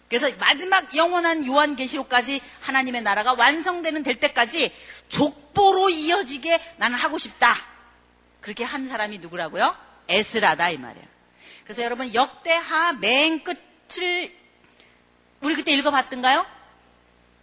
[0.09, 4.71] 그래서 마지막 영원한 요한계시록까지 하나님의 나라가 완성되는 될 때까지
[5.09, 7.55] 족보로 이어지게 나는 하고 싶다.
[8.39, 9.75] 그렇게 한 사람이 누구라고요?
[10.07, 11.05] 에스라다 이 말이에요.
[11.63, 14.33] 그래서 여러분 역대하 맨 끝을
[15.41, 16.45] 우리 그때 읽어봤던가요?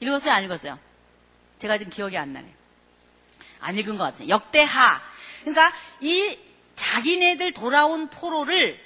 [0.00, 0.33] 읽었어요?
[0.33, 0.79] 안 읽었어요?
[1.59, 2.53] 제가 지금 기억이 안 나네요.
[3.61, 4.29] 안 읽은 것 같아요.
[4.29, 5.03] 역대하.
[5.40, 6.38] 그러니까 이
[6.74, 8.83] 자기네들 돌아온 포로를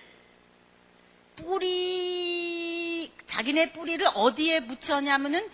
[1.36, 2.77] 뿌리,
[3.28, 5.48] 자기네 뿌리를 어디에 붙였냐면은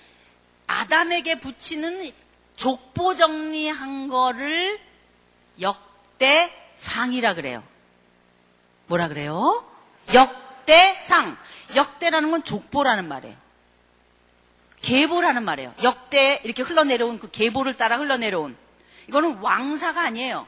[0.66, 2.10] 아담에게 붙이는
[2.56, 4.80] 족보 정리한 거를
[5.60, 7.62] 역대상이라 그래요.
[8.86, 9.66] 뭐라 그래요?
[10.14, 11.36] 역대상.
[11.74, 13.36] 역대라는 건 족보라는 말이에요.
[14.80, 15.74] 계보라는 말이에요.
[15.82, 18.56] 역대 이렇게 흘러내려온 그 계보를 따라 흘러내려온.
[19.08, 20.46] 이거는 왕사가 아니에요.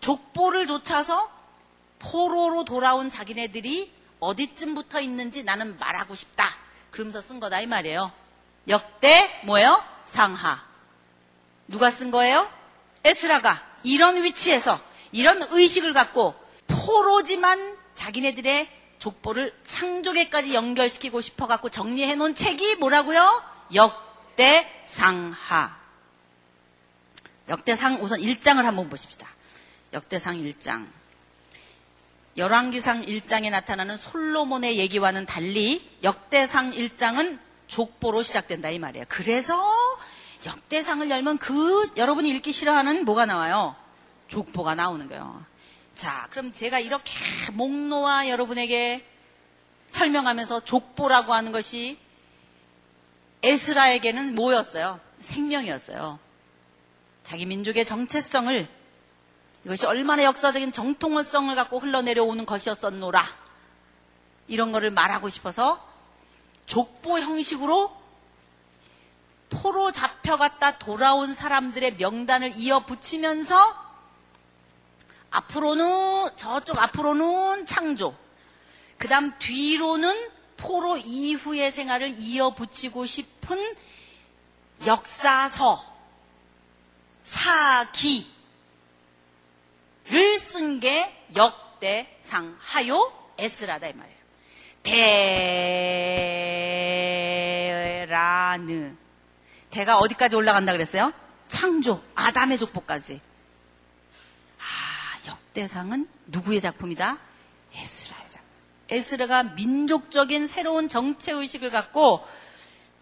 [0.00, 1.30] 족보를 좇아서
[1.98, 6.48] 포로로 돌아온 자기네들이 어디쯤 붙어 있는지 나는 말하고 싶다.
[6.90, 8.12] 그러면서 쓴 거다 이 말이에요.
[8.68, 9.82] 역대 뭐예요?
[10.04, 10.64] 상하.
[11.68, 12.50] 누가 쓴 거예요?
[13.04, 14.80] 에스라가 이런 위치에서
[15.12, 16.34] 이런 의식을 갖고
[16.66, 23.42] 포로지만 자기네들의 족보를 창조계까지 연결시키고 싶어 갖고 정리해 놓은 책이 뭐라고요?
[23.74, 25.78] 역대 상하.
[27.48, 29.26] 역대상 우선 1장을 한번 보십시다.
[29.92, 30.86] 역대상 1장.
[32.36, 39.06] 열왕기상 1장에 나타나는 솔로몬의 얘기와는 달리 역대상 1장은 족보로 시작된다 이 말이에요.
[39.08, 39.60] 그래서
[40.46, 43.76] 역대상을 열면 그 여러분이 읽기 싫어하는 뭐가 나와요?
[44.28, 45.44] 족보가 나오는 거예요.
[45.94, 47.12] 자, 그럼 제가 이렇게
[47.52, 49.04] 목놓아 여러분에게
[49.88, 51.98] 설명하면서 족보라고 하는 것이
[53.42, 55.00] 에스라에게는 뭐였어요?
[55.20, 56.18] 생명이었어요.
[57.24, 58.68] 자기 민족의 정체성을
[59.64, 63.24] 이것이 얼마나 역사적인 정통성을 갖고 흘러내려오는 것이었었노라.
[64.48, 65.86] 이런 거를 말하고 싶어서
[66.66, 68.00] 족보 형식으로
[69.50, 73.90] 포로 잡혀갔다 돌아온 사람들의 명단을 이어 붙이면서
[75.30, 78.16] 앞으로는 저쪽 앞으로는 창조
[78.98, 83.76] 그 다음 뒤로는 포로 이후의 생활을 이어 붙이고 싶은
[84.86, 85.80] 역사서
[87.24, 88.39] 사기
[90.10, 94.20] 를 쓴 게 역대상 하요 에스라다 이 말이에요.
[98.06, 98.94] 대라느
[99.70, 101.12] 대가 어디까지 올라간다 그랬어요?
[101.48, 103.20] 창조 아담의 족보까지.
[104.58, 104.62] 아
[105.28, 107.18] 역대상은 누구의 작품이다?
[107.74, 108.48] 에스라의 작품.
[108.88, 112.26] 에스라가 민족적인 새로운 정체 의식을 갖고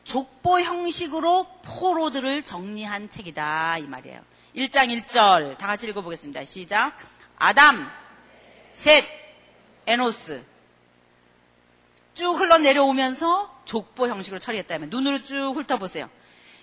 [0.05, 4.21] 족보 형식으로 포로들을 정리한 책이다 이 말이에요.
[4.59, 6.43] 1장 1절 다 같이 읽어보겠습니다.
[6.43, 6.97] 시작.
[7.37, 7.89] 아담,
[8.73, 9.07] 셋,
[9.87, 10.45] 에노스.
[12.15, 16.11] 쭉 흘러내려오면서 족보 형식으로 처리했다면 눈으로 쭉 훑어보세요.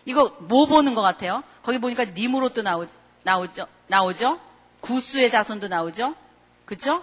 [0.03, 1.43] 이거 뭐 보는 것 같아요?
[1.63, 2.85] 거기 보니까 니무롯도 나오,
[3.23, 3.65] 나오죠?
[3.87, 4.41] 나오죠?
[4.81, 6.15] 구스의 자손도 나오죠?
[6.65, 7.01] 그쵸?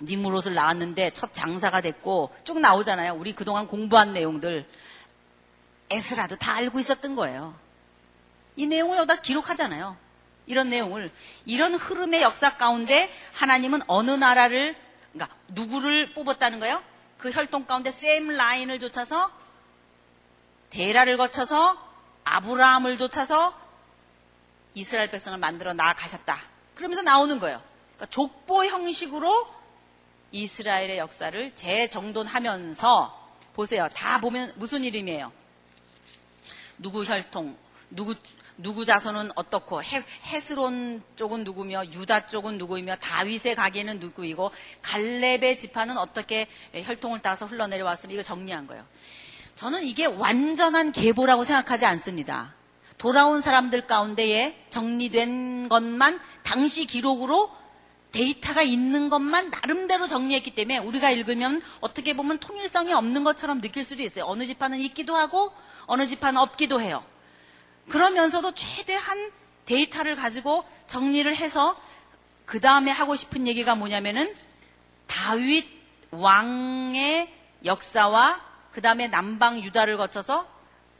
[0.00, 3.14] 니무롯을 낳았는데 첫 장사가 됐고 쭉 나오잖아요.
[3.14, 4.68] 우리 그동안 공부한 내용들.
[5.90, 7.54] 에스라도 다 알고 있었던 거예요.
[8.56, 9.96] 이 내용을 여기다 기록하잖아요.
[10.46, 11.12] 이런 내용을.
[11.46, 14.76] 이런 흐름의 역사 가운데 하나님은 어느 나라를,
[15.12, 16.82] 그러니까 누구를 뽑았다는 거예요?
[17.18, 19.30] 그 혈통 가운데 셈 라인을 쫓아서
[20.70, 21.78] 데라를 거쳐서
[22.24, 23.56] 아브라함을 쫓아서
[24.74, 26.40] 이스라엘 백성을 만들어 나아가셨다.
[26.74, 27.62] 그러면서 나오는 거예요.
[27.94, 29.48] 그러니까 족보 형식으로
[30.32, 33.88] 이스라엘의 역사를 재정돈하면서 보세요.
[33.94, 35.30] 다 보면 무슨 이름이에요?
[36.78, 37.56] 누구 혈통,
[37.90, 38.14] 누구
[38.58, 44.50] 누구 자손은 어떻고 해, 헤스론 쪽은 누구며 유다 쪽은 누구이며 다윗의 가게는 누구이고
[44.82, 48.84] 갈렙의 지파는 어떻게 혈통을 따서 흘러내려왔으면 이거 정리한 거예요.
[49.54, 52.54] 저는 이게 완전한 계보라고 생각하지 않습니다.
[52.98, 57.50] 돌아온 사람들 가운데에 정리된 것만 당시 기록으로
[58.12, 64.02] 데이터가 있는 것만 나름대로 정리했기 때문에 우리가 읽으면 어떻게 보면 통일성이 없는 것처럼 느낄 수도
[64.02, 64.26] 있어요.
[64.26, 65.50] 어느 지파는 있기도 하고
[65.86, 67.02] 어느 지파는 없기도 해요.
[67.88, 69.30] 그러면서도 최대한
[69.64, 71.80] 데이터를 가지고 정리를 해서
[72.44, 74.34] 그 다음에 하고 싶은 얘기가 뭐냐면은
[75.06, 75.66] 다윗
[76.10, 77.32] 왕의
[77.64, 78.40] 역사와
[78.72, 80.46] 그 다음에 남방 유다를 거쳐서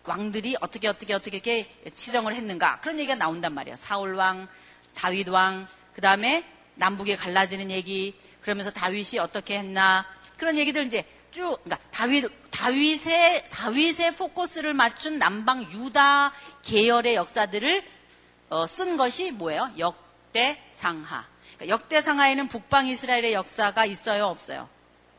[0.04, 3.76] 왕들이 어떻게 어떻게 어떻게 이렇게 치정을 했는가 그런 얘기가 나온단 말이에요.
[3.76, 4.48] 사울 왕,
[4.94, 11.58] 다윗 왕, 그 다음에 남북에 갈라지는 얘기, 그러면서 다윗이 어떻게 했나 그런 얘기들 이제 쭉
[11.64, 17.84] 그러니까 다윗 다윗의 다윗의 포커스를 맞춘 남방 유다 계열의 역사들을
[18.50, 19.72] 어, 쓴 것이 뭐예요?
[19.78, 21.26] 역대상하.
[21.56, 24.68] 그러니까 역대상하에는 북방 이스라엘의 역사가 있어요, 없어요?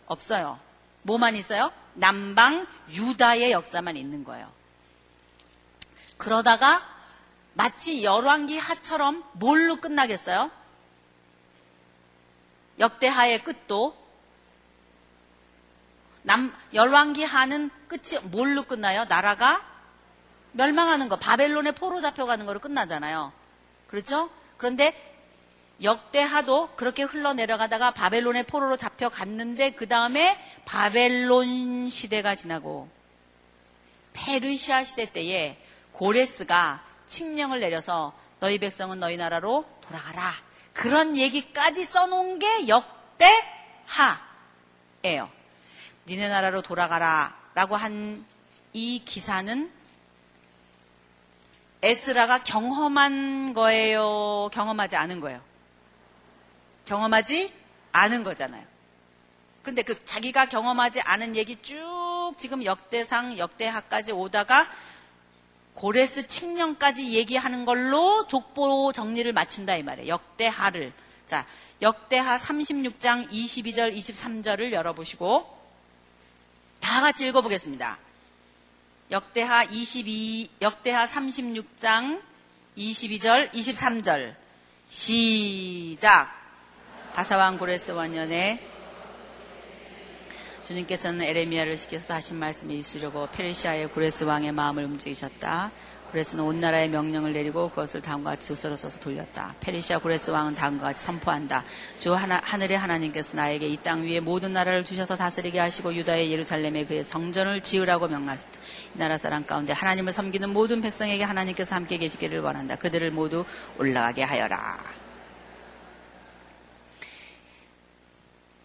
[0.06, 0.60] 없어요.
[1.02, 1.72] 뭐만 있어요?
[1.96, 4.52] 남방 유다의 역사만 있는 거예요.
[6.18, 6.88] 그러다가
[7.54, 10.52] 마치 열왕기 하처럼 뭘로 끝나겠어요?
[12.80, 14.03] 역대하의 끝도
[16.24, 19.06] 남 열왕기 하는 끝이 뭘로 끝나요?
[19.06, 19.62] 나라가
[20.54, 23.34] 멸망하는 거, 바벨론에 포로 잡혀가는 거로 끝나잖아요.
[23.88, 24.30] 그렇죠?
[24.58, 25.12] 그런데
[25.82, 32.88] 역대하도 그렇게 흘러내려가다가 바벨론의 포로로 잡혀갔는데 그 다음에 바벨론 시대가 지나고
[34.14, 35.58] 페르시아 시대 때에
[35.92, 40.32] 고레스가 칙령을 내려서 너희 백성은 너희 나라로 돌아가라.
[40.74, 43.44] 그런 얘기까지 써놓은 게 역대하예요.
[46.08, 48.34] 니네 나라로 돌아가라 라고 한
[48.74, 49.72] 이 기사는
[51.84, 54.50] 에스라가 경험한 거예요?
[54.52, 55.42] 경험하지 않은 거예요?
[56.86, 57.54] 경험하지
[57.92, 58.66] 않은 거잖아요.
[59.62, 64.70] 그런데 그 자기가 경험하지 않은 얘기 쭉 지금 역대상, 역대하까지 오다가
[65.76, 70.08] 고레스 칙령까지 얘기하는 걸로 족보 정리를 맞춘다 이 말이에요.
[70.08, 70.94] 역대하를.
[71.28, 71.46] 자,
[71.82, 75.63] 역대하 36장 22절, 23절을 열어보시고
[76.84, 77.98] 다 같이 읽어보겠습니다.
[79.10, 82.22] 역대하 22, 역대하 36장
[82.78, 84.36] 22절, 23절.
[84.90, 86.30] 시작.
[87.14, 88.68] 바사왕 고레스 원년에
[90.66, 95.72] 주님께서는 에레미야를 시켜서 하신 말씀을 이수려고 페르시아의 고레스 왕의 마음을 움직이셨다.
[96.14, 99.56] 고레스는 온 나라의 명령을 내리고 그것을 다음과 같이 조서로 써서 돌렸다.
[99.60, 101.64] 페르시아 고레스 왕은 다음과 같이 선포한다.
[101.98, 106.86] 주 하나, 하늘의 하나님께서 나에게 이 땅 위에 모든 나라를 주셔서 다스리게 하시고 유다의 예루살렘에
[106.86, 108.60] 그의 성전을 지으라고 명하셨다.
[108.94, 112.76] 이 나라 사람 가운데 하나님을 섬기는 모든 백성에게 하나님께서 함께 계시기를 원한다.
[112.76, 113.44] 그들을 모두
[113.80, 114.84] 올라가게 하여라.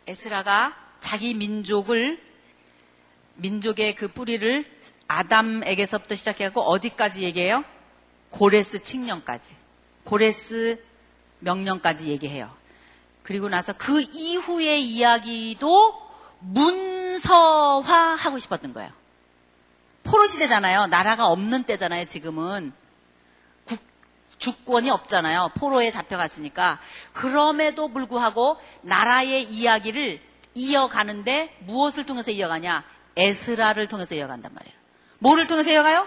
[0.07, 2.21] 에스라가 자기 민족을
[3.37, 4.67] 민족의 그 뿌리를
[5.09, 7.65] 아담에게서부터 시작해갖고 어디까지 얘기해요?
[8.31, 9.55] 고레스 칙령까지.
[10.05, 10.85] 고레스
[11.41, 12.55] 명령까지 얘기해요.
[13.23, 16.01] 그리고 나서 그 이후의 이야기도
[16.41, 18.91] 문서화하고 싶었던 거예요.
[20.05, 20.87] 포로 시대잖아요.
[20.87, 22.73] 나라가 없는 때잖아요, 지금은.
[23.65, 23.79] 국,
[24.39, 25.51] 주권이 없잖아요.
[25.57, 26.81] 포로에 잡혀갔으니까.
[27.13, 30.23] 그럼에도 불구하고 나라의 이야기를
[30.55, 32.85] 이어가는데 무엇을 통해서 이어가냐?
[33.17, 34.78] 에스라를 통해서 이어간단 말이에요.
[35.19, 36.07] 뭐를 통해서 이어가요?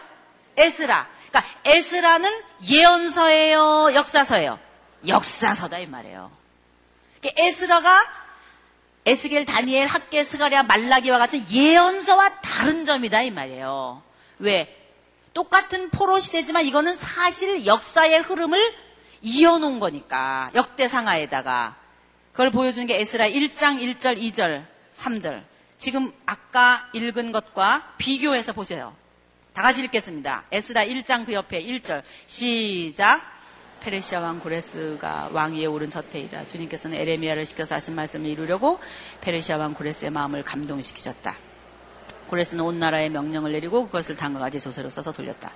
[0.57, 1.07] 에스라.
[1.29, 2.29] 그러니까 에스라는
[2.69, 4.59] 예언서예요, 역사서예요.
[5.07, 6.31] 역사서다 이 말이에요.
[7.19, 8.21] 그러니까 에스라가
[9.05, 14.03] 에스겔, 다니엘, 학계, 스가랴, 말라기와 같은 예언서와 다른 점이다 이 말이에요.
[14.39, 14.77] 왜?
[15.33, 18.59] 똑같은 포로 시대지만 이거는 사실 역사의 흐름을
[19.21, 21.75] 이어놓은 거니까 역대상하에다가
[22.31, 25.43] 그걸 보여주는 게 에스라 1장 1절 2절 3절
[25.77, 28.95] 지금 아까 읽은 것과 비교해서 보세요.
[29.53, 30.45] 다 같이 읽겠습니다.
[30.51, 33.21] 에스라 1장 그 옆에 1절 시작
[33.81, 36.45] 페르시아 왕 고레스가 왕위에 오른 저태이다.
[36.45, 38.79] 주님께서는 에레미야를 시켜서 하신 말씀을 이루려고
[39.21, 41.50] 페르시아 왕 고레스의 마음을 감동시키셨다.
[42.31, 45.51] 고레스는 온 나라에 명령을 내리고 그것을 다음과 같이 조서로 써서 돌렸다.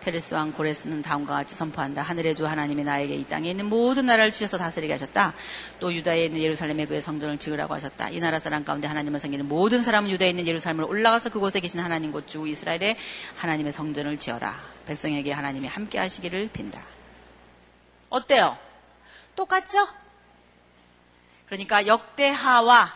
[0.00, 2.02] 페르스 왕 고레스는 다음과 같이 선포한다.
[2.02, 5.34] 하늘의 주 하나님이 나에게 이 땅에 있는 모든 나라를 주셔서 다스리게 하셨다.
[5.80, 8.10] 또 유다에 있는 예루살렘에 그의 성전을 지으라고 하셨다.
[8.10, 12.12] 이 나라 사람 가운데 하나님을 섬기는 모든 사람은 유다에 있는 예루살렘을 올라가서 그곳에 계신 하나님
[12.12, 12.96] 곧 주 이스라엘의
[13.38, 14.54] 하나님의 성전을 지어라.
[14.86, 16.80] 백성에게 하나님이 함께 하시기를 빈다.
[18.08, 18.56] 어때요?
[19.34, 19.88] 똑같죠?
[21.46, 22.92] 그러니까 역대하와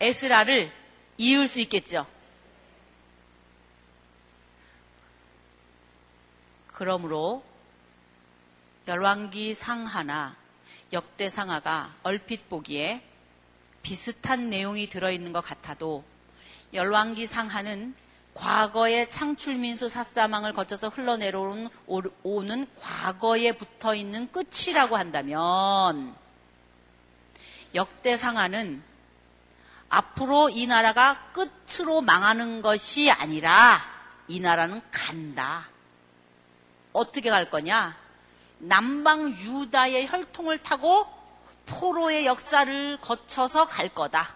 [0.00, 0.70] 에스라를
[1.16, 2.06] 이을 수 있겠죠.
[6.76, 7.42] 그러므로
[8.86, 10.36] 열왕기 상하나
[10.92, 13.02] 역대 상하가 얼핏 보기에
[13.82, 16.04] 비슷한 내용이 들어있는 것 같아도
[16.74, 17.94] 열왕기 상하는
[18.34, 21.70] 과거의 창출민수 사사망을 거쳐서 흘러내려오는
[22.22, 26.14] 오는 과거에 붙어 있는 끝이라고 한다면
[27.74, 28.82] 역대 상하는
[29.88, 33.80] 앞으로 이 나라가 끝으로 망하는 것이 아니라
[34.28, 35.70] 이 나라는 간다.
[36.96, 37.96] 어떻게 갈 거냐?
[38.58, 41.06] 남방 유다의 혈통을 타고
[41.66, 44.34] 포로의 역사를 거쳐서 갈 거다.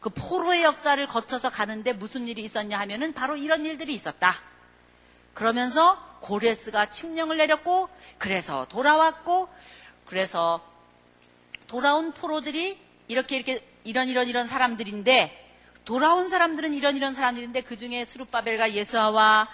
[0.00, 4.34] 그 포로의 역사를 거쳐서 가는데 무슨 일이 있었냐 하면은 바로 이런 일들이 있었다.
[5.34, 7.88] 그러면서 고레스가 칙령을 내렸고
[8.18, 9.48] 그래서 돌아왔고
[10.06, 10.60] 그래서
[11.68, 15.38] 돌아온 포로들이 이렇게 이렇게 이런 이런 이런 사람들인데
[15.84, 19.48] 돌아온 사람들은 이런 이런 사람들인데 그 중에 수르바벨과 예수아와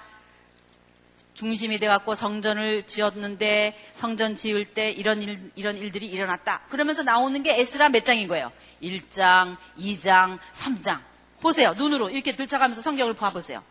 [1.35, 6.63] 중심이 돼갖고 성전을 지었는데 성전 지을 때 이런 일, 이런 일들이 일어났다.
[6.69, 8.53] 그러면서 나오는 게 에스라 몇 장인 거예요?
[8.83, 11.01] 1장, 2장, 3장.
[11.41, 11.75] 보세요.
[11.75, 13.63] 눈으로 이렇게 들쳐가면서 성경을 봐보세요.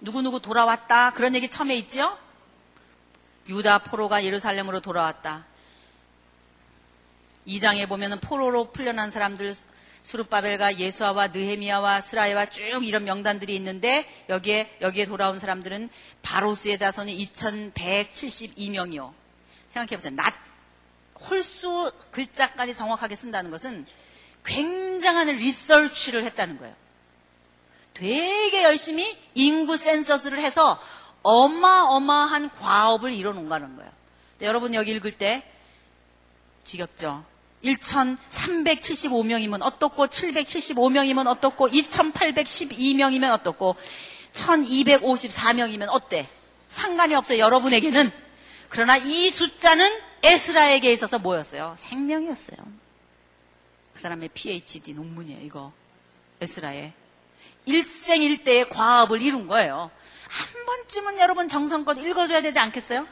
[0.00, 1.12] 누구누구 돌아왔다.
[1.12, 2.18] 그런 얘기 처음에 있죠?
[3.48, 5.46] 유다 포로가 예루살렘으로 돌아왔다.
[7.46, 9.54] 2장에 보면은 포로로 풀려난 사람들
[10.02, 15.88] 수르바벨과 예수아와 느헤미야와 스라이와 쭉 이런 명단들이 있는데 여기에 여기에 돌아온 사람들은
[16.22, 19.12] 바로스의 자손이 2172명이요.
[19.68, 20.12] 생각해 보세요.
[20.14, 20.34] 낫
[21.28, 23.86] 홀수 글자까지 정확하게 쓴다는 것은
[24.44, 26.74] 굉장한 리서치를 했다는 거예요.
[27.94, 30.80] 되게 열심히 인구 센서스를 해서
[31.22, 33.92] 어마어마한 과업을 이뤄놓은 거예요.
[34.40, 35.48] 여러분 여기 읽을 때
[36.64, 37.24] 지겹죠?
[37.64, 43.76] 1,375명이면 어떻고 775명이면 어떻고 2,812명이면 어떻고
[44.32, 46.28] 1,254명이면 어때?
[46.68, 47.38] 상관이 없어요.
[47.38, 48.10] 여러분에게는.
[48.68, 49.86] 그러나 이 숫자는
[50.22, 51.74] 에스라에게 있어서 뭐였어요?
[51.76, 52.56] 생명이었어요.
[53.92, 55.40] 그 사람의 PhD 논문이에요.
[55.42, 55.72] 이거.
[56.40, 56.92] 에스라의.
[57.66, 59.90] 일생일대의 과업을 이룬 거예요.
[60.28, 63.06] 한 번쯤은 여러분 정성껏 읽어줘야 되지 않겠어요?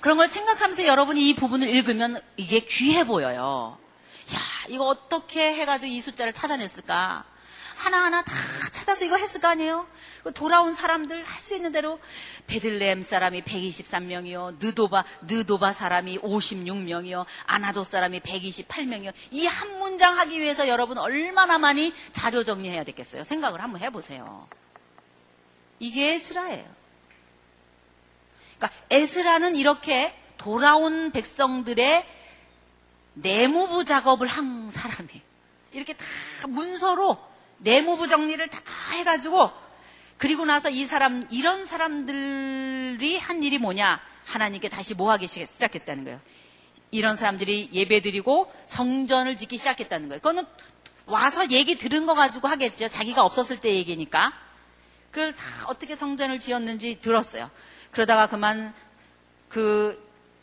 [0.00, 3.78] 그런 걸 생각하면서 여러분이 이 부분을 읽으면 이게 귀해 보여요.
[4.34, 4.38] 야,
[4.68, 7.24] 이거 어떻게 해가지고 이 숫자를 찾아냈을까?
[7.76, 8.32] 하나하나 다
[8.72, 9.86] 찾아서 이거 했을 거 아니에요?
[10.24, 12.00] 그 돌아온 사람들 할 수 있는 대로
[12.48, 14.56] 베들레헴 사람이 123명이요.
[14.58, 17.24] 느도바, 느도바 사람이 56명이요.
[17.46, 19.12] 아나도 사람이 128명이요.
[19.30, 23.22] 이 한 문장 하기 위해서 여러분 얼마나 많이 자료 정리해야 되겠어요?
[23.24, 24.48] 생각을 한번 해보세요.
[25.78, 26.77] 이게 에스라예요.
[28.58, 32.06] 그러니까 에스라는 이렇게 돌아온 백성들의
[33.14, 35.22] 내무부 작업을 한 사람이에요.
[35.72, 36.04] 이렇게 다
[36.48, 37.18] 문서로
[37.58, 38.60] 내무부 정리를 다
[38.92, 39.50] 해가지고
[40.16, 46.20] 그리고 나서 이 사람 이런 사람들이 한 일이 뭐냐 하나님께 다시 모하기 시작했다는 거예요.
[46.90, 50.20] 이런 사람들이 예배드리고 성전을 짓기 시작했다는 거예요.
[50.20, 50.46] 그거는
[51.06, 52.88] 와서 얘기 들은 거 가지고 하겠죠.
[52.88, 54.32] 자기가 없었을 때 얘기니까.
[55.10, 57.50] 그걸 다 어떻게 성전을 지었는지 들었어요.
[57.98, 58.72] 그러다가 그만
[59.48, 60.00] 그,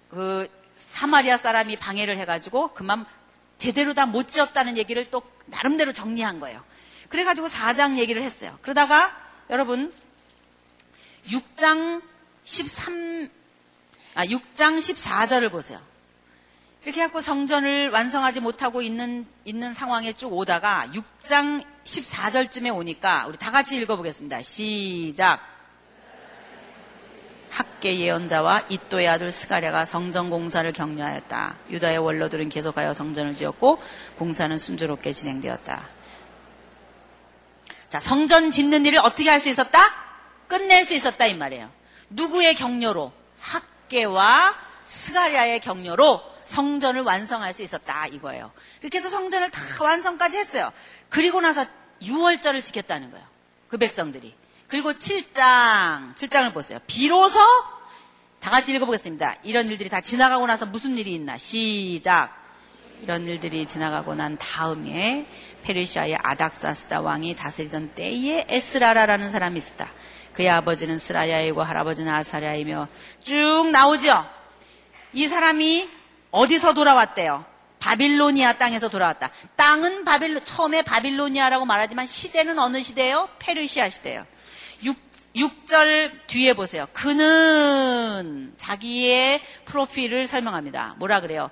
[0.09, 0.45] 그
[0.75, 3.05] 사마리아 사람이 방해를 해가지고 그만
[3.57, 6.61] 제대로 다 못 지었다는 얘기를 또 나름대로 정리한 거예요.
[7.07, 8.59] 그래가지고 4장 얘기를 했어요.
[8.61, 9.15] 그러다가
[9.49, 9.93] 여러분
[11.29, 12.01] 6장
[12.43, 13.29] 13,
[14.15, 15.81] 아, 6장 14절을 보세요.
[16.83, 23.49] 이렇게 해갖고 성전을 완성하지 못하고 있는, 있는 상황에 쭉 오다가 6장 14절쯤에 오니까 우리 다
[23.49, 24.41] 같이 읽어보겠습니다.
[24.41, 25.54] 시작.
[27.55, 31.55] 학계 예언자와 이또의 아들 스가랴가 성전 공사를 격려하였다.
[31.69, 33.81] 유다의 원로들은 계속하여 성전을 지었고
[34.17, 35.87] 공사는 순조롭게 진행되었다.
[37.65, 39.79] 자, 자, 성전 짓는 일을 어떻게 할 수 있었다?
[40.47, 41.71] 끝낼 수 있었다 이 말이에요.
[42.09, 43.13] 누구의 격려로?
[43.39, 44.53] 학계와
[44.85, 48.51] 스가리아의 격려로 성전을 완성할 수 있었다 이거예요.
[48.81, 50.71] 이렇게 해서 성전을 다 완성까지 했어요.
[51.09, 51.65] 그리고 나서
[52.01, 53.25] 6월절을 지켰다는 거예요.
[53.69, 54.35] 그 백성들이.
[54.67, 56.79] 그리고 7장, 7장을 보세요.
[56.87, 57.39] 비로소
[58.39, 59.37] 다 같이 읽어보겠습니다.
[59.43, 61.37] 이런 일들이 다 지나가고 나서 무슨 일이 있나?
[61.37, 62.43] 시작.
[63.01, 65.27] 이런 일들이 지나가고 난 다음에
[65.63, 69.89] 페르시아의 아닥사스다 왕이 다스리던 때에 에스라라라는 사람이 있었다.
[70.33, 72.87] 그의 아버지는 스라야이고 할아버지는 아사랴이며
[73.23, 74.25] 쭉 나오죠.
[75.13, 75.89] 이 사람이
[76.31, 77.45] 어디서 돌아왔대요?
[77.79, 79.29] 바빌로니아 땅에서 돌아왔다.
[79.55, 83.29] 땅은 바빌로 처음에 바빌로니아라고 말하지만 시대는 어느 시대예요?
[83.39, 84.25] 페르시아 시대예요.
[84.83, 84.97] 6,
[85.35, 86.87] 6절 뒤에 보세요.
[86.93, 90.95] 그는 자기의 프로필을 설명합니다.
[90.97, 91.49] 뭐라 그래요?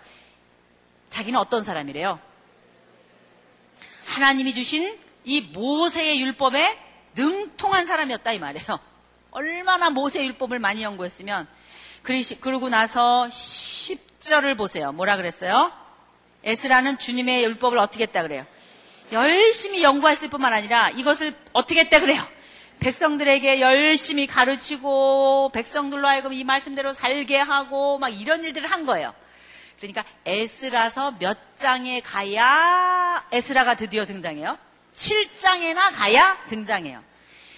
[1.09, 2.19] 자기는 어떤 사람이래요?
[4.05, 6.79] 하나님이 주신 이 모세의 율법에
[7.15, 8.79] 능통한 사람이었다 이 말이에요.
[9.31, 11.47] 얼마나 모세 율법을 많이 연구했으면
[12.41, 14.91] 그러고 나서 10절을 보세요.
[14.91, 15.71] 뭐라 그랬어요?
[16.43, 18.45] 에스라는 주님의 율법을 어떻게 했다 그래요?
[19.11, 22.21] 열심히 연구했을 뿐만 아니라 이것을 어떻게 했다 그래요?
[22.79, 29.13] 백성들에게 열심히 가르치고 백성들로 하여금 이 말씀대로 살게 하고 막 이런 일들을 한 거예요.
[29.79, 34.57] 그러니까 에스라서 몇 장에 가야 에스라가 드디어 등장해요?
[34.93, 37.03] 7장에나 가야 등장해요.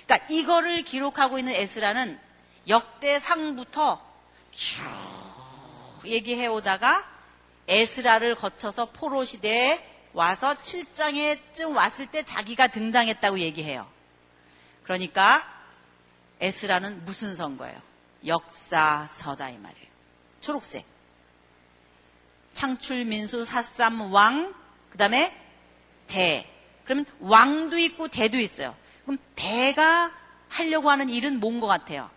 [0.06, 2.20] 그러니까 이거를 기록하고 있는 에스라는
[2.68, 4.02] 역대상부터
[4.52, 4.82] 쭉
[6.06, 7.08] 얘기해 오다가
[7.68, 13.95] 에스라를 거쳐서 포로 시대에 와서 7장에쯤 왔을 때 자기가 등장했다고 얘기해요.
[14.86, 15.44] 그러니까
[16.40, 17.82] 에스라는 무슨 선거예요?
[18.26, 19.88] 역사서다 이 말이에요.
[20.42, 20.86] 초록색.
[22.54, 24.54] 창출 민수 사삼 왕,
[24.90, 25.36] 그 다음에
[26.08, 26.48] 대.
[26.84, 28.76] 그러면 왕도 있고 대도 있어요.
[29.04, 30.12] 그럼 대가
[30.50, 32.10] 하려고 하는 일은 뭔 것 같아요?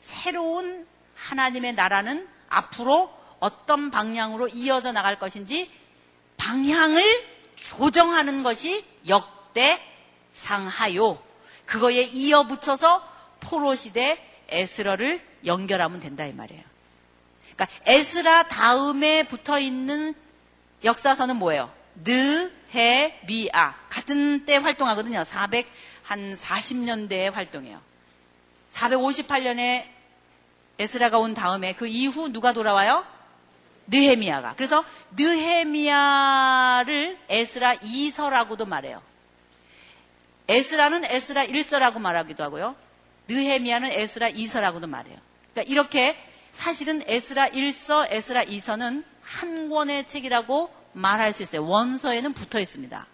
[0.00, 0.86] 새로운
[1.16, 3.10] 하나님의 나라는 앞으로
[3.40, 5.70] 어떤 방향으로 이어져 나갈 것인지
[6.36, 7.02] 방향을
[7.56, 9.80] 조정하는 것이 역대
[10.32, 11.22] 상하요.
[11.72, 13.02] 그거에 이어 붙여서
[13.40, 16.62] 포로 시대 에스라를 연결하면 된다 이 말이에요.
[17.54, 20.14] 그러니까 에스라 다음에 붙어 있는
[20.84, 21.72] 역사서는 뭐예요?
[22.04, 25.24] 느헤미아 같은 때 활동하거든요.
[25.24, 25.66] 400
[26.02, 27.80] 한 40년대에 활동해요.
[28.70, 29.86] 458년에
[30.78, 33.06] 에스라가 온 다음에 그 이후 누가 돌아와요?
[33.86, 34.56] 느헤미야가.
[34.56, 34.84] 그래서
[35.16, 36.38] 느헤미야를
[37.30, 39.00] 에스라 2서라고도 말해요.
[40.48, 42.76] 에스라는 에스라 1서라고 말하기도 하고요.
[43.28, 45.16] 느헤미야는 에스라 2서라고도 말해요.
[45.52, 46.16] 그러니까 이렇게
[46.52, 51.66] 사실은 에스라 1서, 에스라 2서는 한 권의 책이라고 말할 수 있어요.
[51.66, 53.06] 원서에는 붙어 있습니다.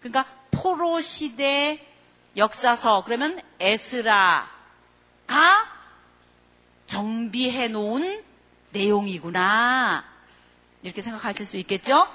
[0.00, 1.80] 그러니까 포로 시대
[2.36, 4.48] 역사서 그러면 에스라가
[6.86, 8.22] 정비해 놓은
[8.72, 10.04] 내용이구나.
[10.82, 12.06] 이렇게 생각하실 수 있겠죠?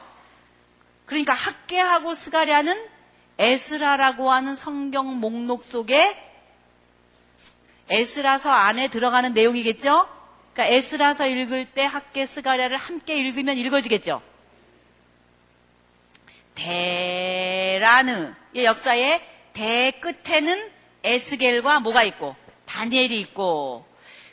[1.10, 2.88] 그러니까 학계하고 스가랴는
[3.40, 6.16] 에스라라고 하는 성경 목록 속에
[7.90, 10.08] 에스라서 안에 들어가는 내용이겠죠?
[10.54, 14.22] 그러니까 에스라서 읽을 때 학계 스가랴를 함께 읽으면 읽어지겠죠?
[16.54, 18.36] 대라느의
[18.66, 20.70] 역사의 대 끝에는
[21.04, 22.36] 에스겔과 뭐가 있고
[22.68, 23.84] 다니엘이 있고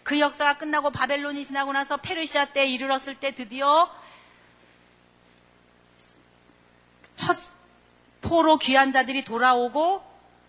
[0.02, 3.90] 그 역사가 끝나고 바벨론이 지나고 나서 페르시아 때 이르렀을 때 드디어
[7.16, 7.36] 첫
[8.20, 10.02] 포로 귀한 자들이 돌아오고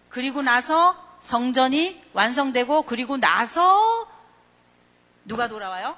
[0.09, 4.07] 그리고 나서 성전이 완성되고 그리고 나서
[5.25, 5.97] 누가 돌아와요?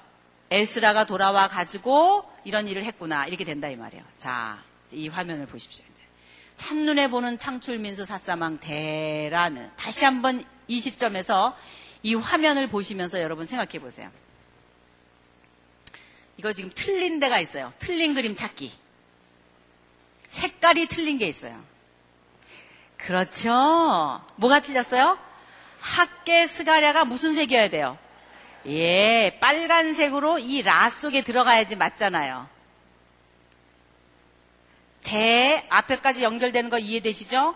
[0.50, 4.04] 에스라가 돌아와 가지고 이런 일을 했구나 이렇게 된다 이 말이에요.
[4.18, 5.86] 자, 이 화면을 보십시오.
[6.60, 11.56] 첫눈에 보는 창출민수 사사망 대라는 다시 한번 이 시점에서
[12.04, 14.12] 이 화면을 보시면서 여러분 생각해 보세요.
[16.38, 17.72] 이거 지금 틀린 데가 있어요.
[17.80, 18.72] 틀린 그림 찾기.
[20.30, 21.60] 색깔이 틀린 게 있어요.
[22.98, 24.22] 그렇죠.
[24.36, 25.18] 뭐가 틀렸어요?
[25.80, 27.98] 학계 스가랴가 무슨 색이어야 돼요?
[28.68, 32.48] 예, 빨간색으로 이 라 속에 들어가야지 맞잖아요.
[35.04, 37.56] 대 앞에까지 연결되는 거 이해되시죠?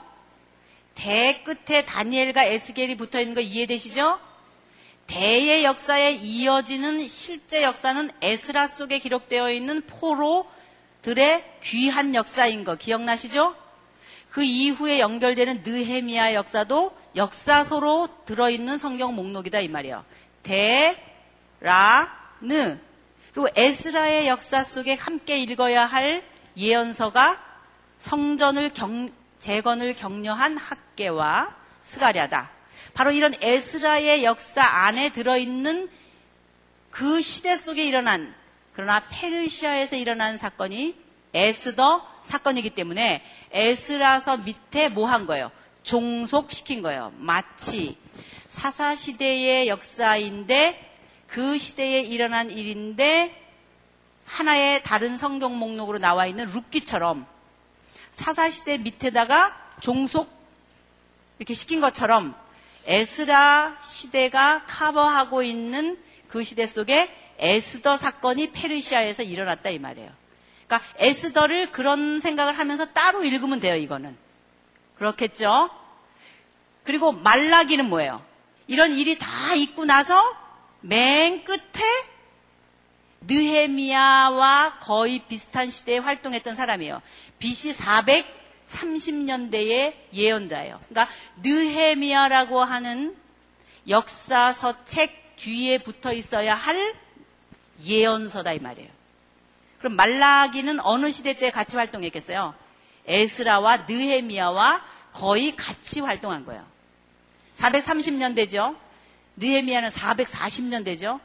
[0.95, 4.19] 대 끝에 다니엘과 에스겔이 붙어 있는 거 이해되시죠?
[5.07, 10.49] 대의 역사에 이어지는 실제 역사는 에스라 속에 기록되어 있는 포로
[11.03, 13.55] 들의 귀한 역사인 거 기억나시죠?
[14.31, 20.03] 그 이후에 연결되는 느헤미야 역사도 역사서로 들어있는 성경 목록이다 이 말이에요.
[20.41, 20.97] 대,
[21.59, 22.79] 라, 느.
[23.31, 26.23] 그리고 에스라의 역사 속에 함께 읽어야 할
[26.57, 27.39] 예언서가
[27.99, 32.51] 성전을 경, 재건을 격려한 학계와 스가랴다.
[32.93, 35.89] 바로 이런 에스라의 역사 안에 들어있는
[36.89, 38.33] 그 시대 속에 일어난
[38.73, 40.95] 그러나 페르시아에서 일어난 사건이
[41.33, 45.51] 에스더 사건이기 때문에 에스라서 밑에 뭐 한 거예요?
[45.83, 47.11] 종속시킨 거예요.
[47.17, 47.97] 마치
[48.47, 50.91] 사사 시대의 역사인데
[51.27, 53.39] 그 시대에 일어난 일인데
[54.25, 57.25] 하나의 다른 성경 목록으로 나와 있는 룻기처럼
[58.11, 60.31] 사사 시대 밑에다가 종속
[61.39, 62.35] 이렇게 시킨 것처럼
[62.85, 65.97] 에스라 시대가 커버하고 있는
[66.27, 67.09] 그 시대 속에
[67.39, 70.11] 에스더 사건이 페르시아에서 일어났다 이 말이에요.
[70.67, 74.15] 그러니까 에스더를 그런 생각을 하면서 따로 읽으면 돼요, 이거는.
[74.95, 75.69] 그렇겠죠?
[76.83, 78.23] 그리고 말라기는 뭐예요?
[78.67, 80.21] 이런 일이 다 있고 나서
[80.81, 81.83] 맨 끝에
[83.21, 87.01] 느헤미야와 거의 비슷한 시대에 활동했던 사람이에요.
[87.39, 90.79] BC 430년대의 예언자예요.
[90.89, 93.15] 그러니까 느헤미야라고 하는
[93.87, 96.95] 역사서 책 뒤에 붙어 있어야 할
[97.81, 98.89] 예언서다 이 말이에요.
[99.79, 102.53] 그럼 말라기는 어느 시대 때 같이 활동했겠어요?
[103.05, 104.81] 에스라와 느헤미야와
[105.13, 106.65] 거의 같이 활동한 거예요.
[107.55, 108.75] 430년대죠.
[109.37, 111.19] 느헤미야는 440년대죠.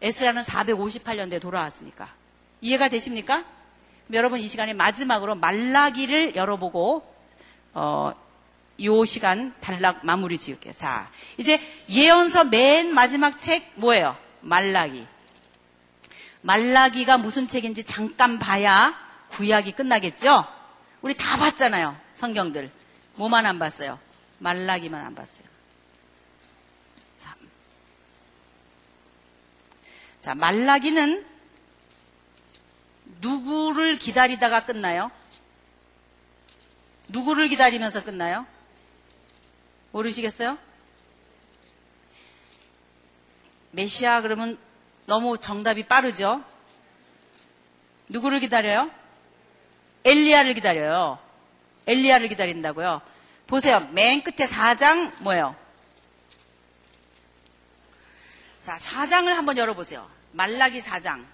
[0.00, 2.08] 에스라는 458년대 돌아왔으니까.
[2.60, 3.44] 이해가 되십니까?
[4.12, 7.14] 여러분 이 시간에 마지막으로 말라기를 열어보고
[7.72, 8.12] 어,
[8.82, 10.72] 요 시간 단락 마무리 지을게요.
[10.72, 14.16] 자, 이제 예언서 맨 마지막 책 뭐예요?
[14.40, 15.06] 말라기.
[16.44, 18.94] 말라기가 무슨 책인지 잠깐 봐야
[19.30, 20.44] 구약이 끝나겠죠?
[21.00, 21.98] 우리 다 봤잖아요.
[22.12, 22.70] 성경들.
[23.14, 23.98] 뭐만 안 봤어요?
[24.40, 25.46] 말라기만 안 봤어요.
[27.18, 27.34] 자,
[30.20, 31.24] 자 말라기는
[33.22, 35.10] 누구를 기다리다가 끝나요?
[37.08, 38.46] 누구를 기다리면서 끝나요?
[39.92, 40.58] 모르시겠어요?
[43.70, 44.58] 메시아 그러면
[45.06, 46.42] 너무 정답이 빠르죠?
[48.08, 48.90] 누구를 기다려요?
[50.04, 51.18] 엘리야를 기다려요.
[51.86, 53.02] 엘리야를 기다린다고요.
[53.46, 53.80] 보세요.
[53.92, 55.56] 맨 끝에 4장 뭐예요?
[58.62, 60.08] 자, 4장을 한번 열어보세요.
[60.32, 61.24] 말라기 4장.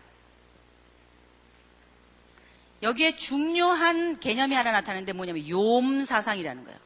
[2.83, 6.79] 여기에 중요한 개념이 하나 나타나는데 뭐냐면 욤사상이라는 거예요.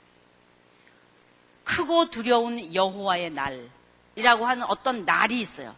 [1.65, 5.75] 크고 두려운 여호와의 날이라고 하는 어떤 날이 있어요.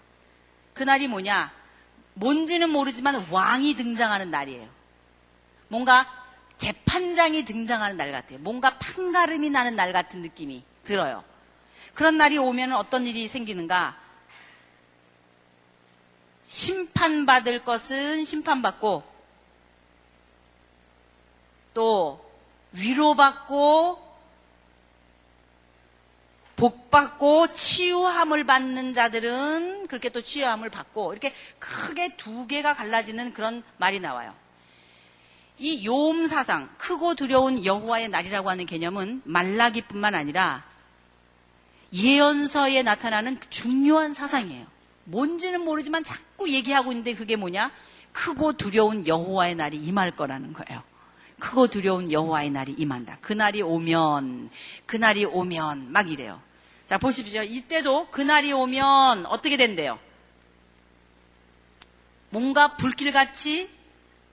[0.77, 1.51] 그 날이 뭐냐?
[2.14, 4.68] 뭔지는 모르지만 왕이 등장하는 날이에요.
[5.68, 6.07] 뭔가
[6.59, 8.39] 재판장이 등장하는 날 같아요.
[8.41, 11.24] 뭔가 판가름이 나는 날 같은 느낌이 들어요.
[11.95, 13.97] 그런 날이 오면 어떤 일이 생기는가?
[16.47, 19.03] 심판받을 것은 심판받고
[21.72, 22.22] 또
[22.72, 24.06] 위로받고
[26.57, 34.01] 복받고 치유함을 받는 자들은 그렇게 또 치유함을 받고 이렇게 크게 두 개가 갈라지는 그런 말이
[34.01, 34.35] 나와요.
[35.59, 40.65] 이 요음 사상, 크고 두려운 여호와의 날이라고 하는 개념은 말라기뿐만 아니라
[41.93, 44.67] 예언서에 나타나는 중요한 사상이에요.
[45.05, 47.71] 뭔지는 모르지만 자꾸 얘기하고 있는데 그게 뭐냐?
[48.13, 50.83] 크고 두려운 여호와의 날이 임할 거라는 거예요.
[51.39, 53.19] 크고 두려운 여호와의 날이 임한다.
[53.21, 54.51] 그날이 오면
[54.87, 56.41] 그날이 오면 막 이래요.
[56.87, 57.43] 자 보십시오.
[57.43, 59.99] 이때도 그날이 오면 어떻게 된대요?
[62.30, 63.68] 뭔가 불길같이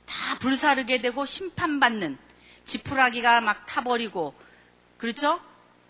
[0.06, 2.18] 다 불사르게 되고 심판받는
[2.66, 4.36] 지푸라기가 막 타버리고
[4.98, 5.42] 그렇죠?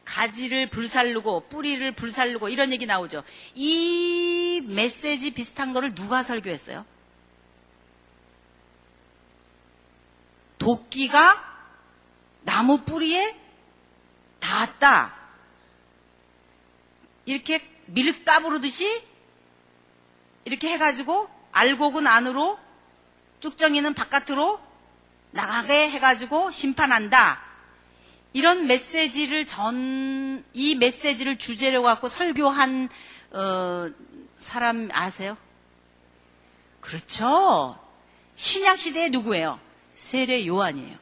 [0.06, 3.24] 가지를 불살르고 뿌리를 불살르고 이런 얘기 나오죠.
[3.56, 6.86] 이 메시지 비슷한 거를 누가 설교했어요?
[10.58, 11.52] 도끼가
[12.44, 13.38] 나무 뿌리에
[14.40, 15.23] 닿았다.
[17.26, 19.04] 이렇게 밀 까부르듯이
[20.46, 22.60] 이렇게 해가지고 알곡은 안으로
[23.40, 24.60] 쭉정이는 바깥으로
[25.32, 27.42] 나가게 해가지고 심판한다.
[28.34, 32.90] 이런 메시지를 전, 이 메시지를 주제로 갖고 설교한,
[33.32, 33.90] 어,
[34.40, 35.38] 사람 아세요?
[36.82, 37.80] 그렇죠.
[38.36, 39.60] 신약시대에 누구예요?
[39.94, 40.98] 세례 요한이에요.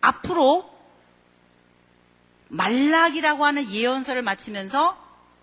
[0.00, 0.75] 앞으로
[2.48, 4.96] 말락이라고 하는 예언서를 마치면서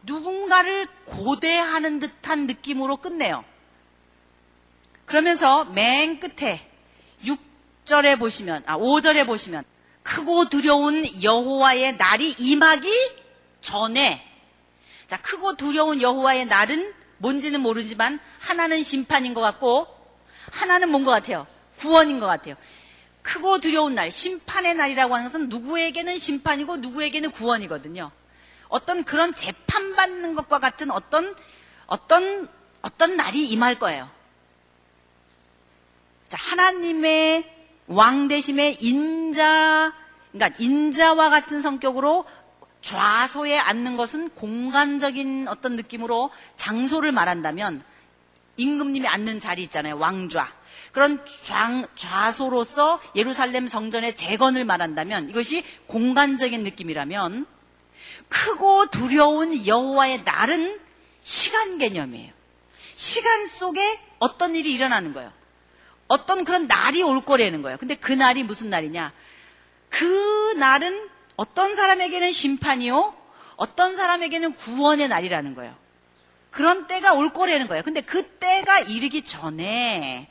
[0.03, 3.43] 누군가를 고대하는 듯한 느낌으로 끝내요.
[5.05, 6.69] 그러면서 맨 끝에
[7.25, 9.63] 6절에 보시면, 아, 5절에 보시면,
[10.01, 12.89] 크고 두려운 여호와의 날이 임하기
[13.61, 14.25] 전에,
[15.07, 19.87] 자, 크고 두려운 여호와의 날은 뭔지는 모르지만, 하나는 심판인 것 같고,
[20.51, 21.47] 하나는 뭔 것 같아요?
[21.77, 22.55] 구원인 것 같아요.
[23.23, 28.11] 크고 두려운 날, 심판의 날이라고 하는 것은 누구에게는 심판이고 누구에게는 구원이거든요.
[28.67, 31.35] 어떤 그런 재판받는 것과 같은 어떤,
[31.87, 32.49] 어떤,
[32.81, 34.09] 어떤 날이 임할 거예요.
[36.27, 37.49] 자, 하나님의
[37.87, 39.93] 왕 대심의 인자,
[40.31, 42.25] 그러니까 인자와 같은 성격으로
[42.81, 47.81] 좌소에 앉는 것은 공간적인 어떤 느낌으로 장소를 말한다면
[48.57, 49.97] 임금님이 앉는 자리 있잖아요.
[49.97, 50.51] 왕좌.
[50.91, 57.47] 그런 좌, 좌소로서 예루살렘 성전의 재건을 말한다면 이것이 공간적인 느낌이라면
[58.29, 60.79] 크고 두려운 여호와의 날은
[61.21, 62.31] 시간 개념이에요.
[62.95, 65.31] 시간 속에 어떤 일이 일어나는 거예요.
[66.07, 67.77] 어떤 그런 날이 올 거라는 거예요.
[67.77, 69.11] 근데 그 날이 무슨 날이냐?
[69.89, 73.15] 그 날은 어떤 사람에게는 심판이요,
[73.55, 75.75] 어떤 사람에게는 구원의 날이라는 거예요.
[76.53, 77.81] 그런 때가 올 거라는 거예요.
[77.83, 80.29] 근데 그 때가 이르기 전에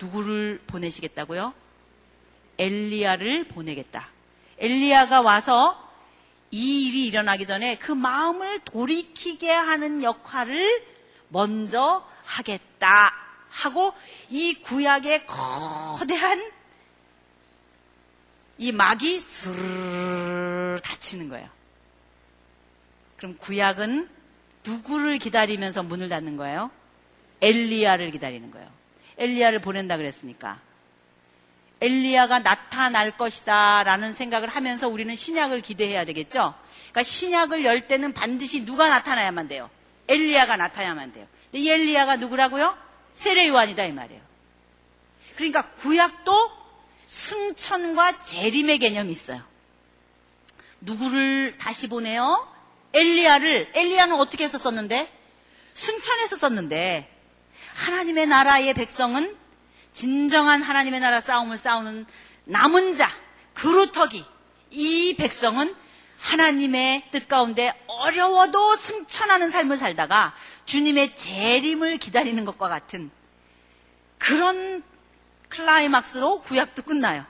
[0.00, 1.52] 누구를 보내시겠다고요?
[2.58, 4.08] 엘리야를 보내겠다.
[4.58, 5.78] 엘리야가 와서
[6.50, 10.86] 이 일이 일어나기 전에 그 마음을 돌이키게 하는 역할을
[11.28, 13.12] 먼저 하겠다
[13.50, 13.92] 하고
[14.30, 16.50] 이 구약의 거대한
[18.56, 21.63] 이 막이 스르르 닫히는 거예요.
[23.24, 24.06] 그럼 구약은
[24.66, 26.70] 누구를 기다리면서 문을 닫는 거예요?
[27.40, 28.68] 엘리야를 기다리는 거예요.
[29.16, 30.60] 엘리야를 보낸다 그랬으니까.
[31.80, 36.54] 엘리야가 나타날 것이다 라는 생각을 하면서 우리는 신약을 기대해야 되겠죠?
[36.90, 39.70] 그러니까 신약을 열 때는 반드시 누가 나타나야만 돼요.
[40.08, 41.26] 엘리야가 나타나야만 돼요.
[41.50, 42.76] 근데 이 엘리야가 누구라고요?
[43.14, 44.20] 세례 요한이다 이 말이에요.
[45.36, 46.50] 그러니까 구약도
[47.06, 49.40] 승천과 재림의 개념이 있어요.
[50.82, 52.52] 누구를 다시 보내요?
[52.94, 55.12] 엘리야를 엘리야는 어떻게 했었었는데?
[55.74, 57.10] 승천해서 썼는데
[57.74, 59.36] 하나님의 나라의 백성은
[59.92, 62.06] 진정한 하나님의 나라 싸움을 싸우는
[62.44, 63.10] 남은 자,
[63.54, 64.24] 그루터기.
[64.70, 65.74] 이 백성은
[66.20, 70.34] 하나님의 뜻 가운데 어려워도 승천하는 삶을 살다가
[70.64, 73.10] 주님의 재림을 기다리는 것과 같은
[74.18, 74.82] 그런
[75.48, 77.24] 클라이막스로 구약도 끝나요.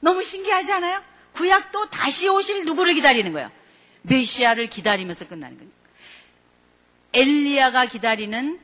[0.00, 1.02] 너무 신기하지 않아요?
[1.32, 3.50] 구약도 다시 오실 누구를 기다리는 거예요?
[4.02, 5.70] 메시아를 기다리면서 끝나는 거예요.
[7.14, 8.58] 엘리야가 기다리는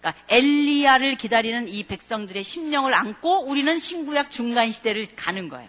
[0.00, 5.68] 그러니까 엘리야를 기다리는 이 백성들의 심령을 안고 우리는 신구약 중간 시대를 가는 거예요.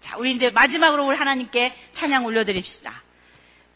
[0.00, 3.02] 자, 우리 이제 마지막으로 우리 하나님께 찬양 올려드립시다.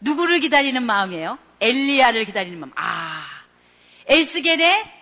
[0.01, 1.39] 누구를 기다리는 마음이에요?
[1.61, 2.73] 엘리야를 기다리는 마음.
[2.77, 3.25] 아,
[4.07, 4.93] 에스겔의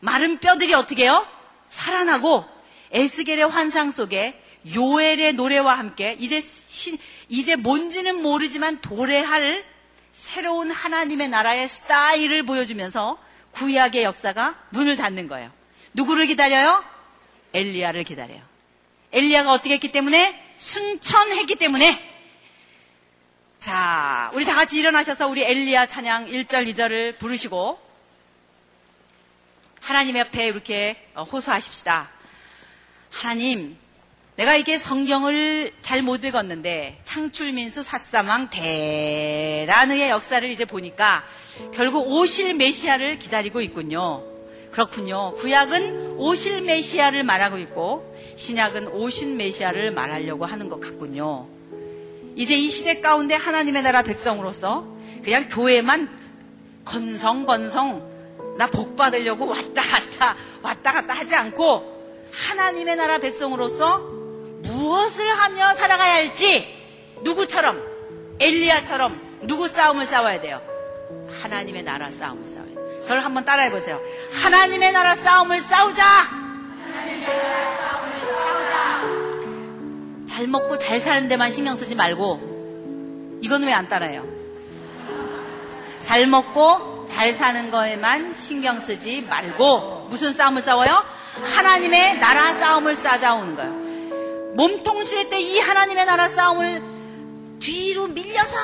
[0.00, 1.26] 마른 뼈들이 어떻게 해요?
[1.68, 2.44] 살아나고
[2.90, 4.40] 에스겔의 환상 속에
[4.72, 6.98] 요엘의 노래와 함께 이제 시,
[7.28, 9.64] 이제 뭔지는 모르지만 도래할
[10.12, 13.18] 새로운 하나님의 나라의 스타일을 보여주면서
[13.52, 15.50] 구약의 역사가 문을 닫는 거예요.
[15.92, 16.84] 누구를 기다려요?
[17.52, 18.42] 엘리야를 기다려요.
[19.12, 22.12] 엘리야가 어떻게 했기 때문에 승천했기 때문에
[23.60, 27.80] 자, 우리 다 같이 일어나셔서 우리 엘리야 찬양 1절, 2절을 부르시고
[29.80, 32.10] 하나님 옆에 이렇게 호소하십시다.
[33.10, 33.78] 하나님,
[34.36, 41.24] 내가 이게 성경을 잘 못 읽었는데 창출민수 사사망 대란의 역사를 이제 보니까
[41.72, 44.24] 결국 오실 메시아를 기다리고 있군요.
[44.72, 45.34] 그렇군요.
[45.34, 51.46] 구약은 오실 메시아를 말하고 있고 신약은 오신 메시아를 말하려고 하는 것 같군요.
[52.34, 54.84] 이제 이 시대 가운데 하나님의 나라 백성으로서
[55.22, 56.08] 그냥 교회만
[56.84, 58.12] 건성 건성
[58.58, 61.92] 나 복 받으려고 왔다 갔다 왔다 갔다 하지 않고
[62.32, 64.13] 하나님의 나라 백성으로서
[64.64, 66.66] 무엇을 하며 살아가야 할지
[67.22, 67.82] 누구처럼
[68.40, 70.60] 엘리야처럼 누구 싸움을 싸워야 돼요?
[71.42, 73.02] 하나님의 나라 싸움을 싸워야 돼요.
[73.06, 74.00] 저를 한번 따라해 보세요.
[74.42, 76.02] 하나님의 나라 싸움을 싸우자.
[76.04, 79.04] 하나님의 나라 싸움을 싸우자.
[80.26, 84.24] 잘 먹고 잘 사는 데만 신경 쓰지 말고 이건 왜 안 따라해요?
[86.00, 91.04] 잘 먹고 잘 사는 거에만 신경 쓰지 말고 무슨 싸움을 싸워요?
[91.56, 93.83] 하나님의 나라 싸움을 싸자 오는 거예요.
[94.54, 96.82] 몸통시대 때 이 하나님의 나라 싸움을
[97.60, 98.56] 뒤로 밀려서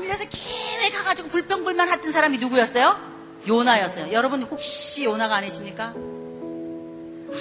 [0.00, 3.14] 밀려서 길게 가가지고 불평불만 했던 사람이 누구였어요?
[3.46, 4.12] 요나였어요.
[4.12, 5.94] 여러분 혹시 요나가 아니십니까?
[5.96, 7.34] 아,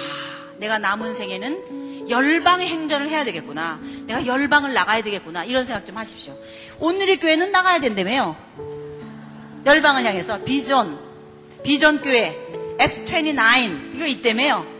[0.58, 3.80] 내가 남은 생에는 열방의 행전을 해야 되겠구나.
[4.06, 5.46] 내가 열방을 나가야 되겠구나.
[5.46, 6.38] 이런 생각 좀 하십시오.
[6.80, 8.36] 오늘의 교회는 나가야 된다며요.
[9.66, 11.00] 열방을 향해서 비전,
[11.64, 12.38] 비전 교회,
[12.80, 14.73] X29 이거 있다며요.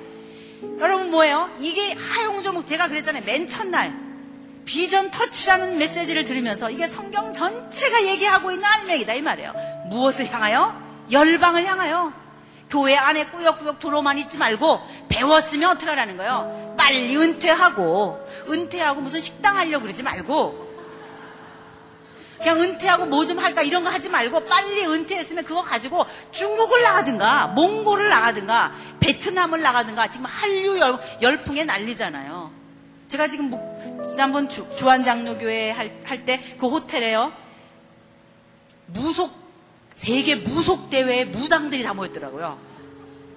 [0.80, 1.50] 여러분 뭐예요?
[1.60, 3.24] 이게 하용조목 제가 그랬잖아요.
[3.26, 3.94] 맨 첫날
[4.66, 9.54] 비전 터치라는 메시지를 들으면서 이게 성경 전체가 얘기하고 있는 알맹이다 이 말이에요.
[9.90, 10.82] 무엇을 향하여?
[11.12, 12.14] 열방을 향하여.
[12.70, 16.74] 교회 안에 꾸역꾸역 들어만 있지 말고 배웠으면 어떻게 하라는 거예요?
[16.76, 20.63] 빨리 은퇴하고 은퇴하고 무슨 식당 하려고 그러지 말고
[22.44, 27.48] 그냥 은퇴하고 뭐 좀 할까 이런 거 하지 말고 빨리 은퇴했으면 그거 가지고 중국을 나가든가
[27.48, 32.52] 몽골을 나가든가 베트남을 나가든가 지금 한류 열, 열풍에 난리잖아요.
[33.08, 33.52] 제가 지금
[34.04, 37.32] 지난번 주, 주한 장로교회 할 때그 호텔에요.
[38.88, 39.34] 무속
[39.94, 42.58] 세계 무속 대회에 무당들이 다 모였더라고요.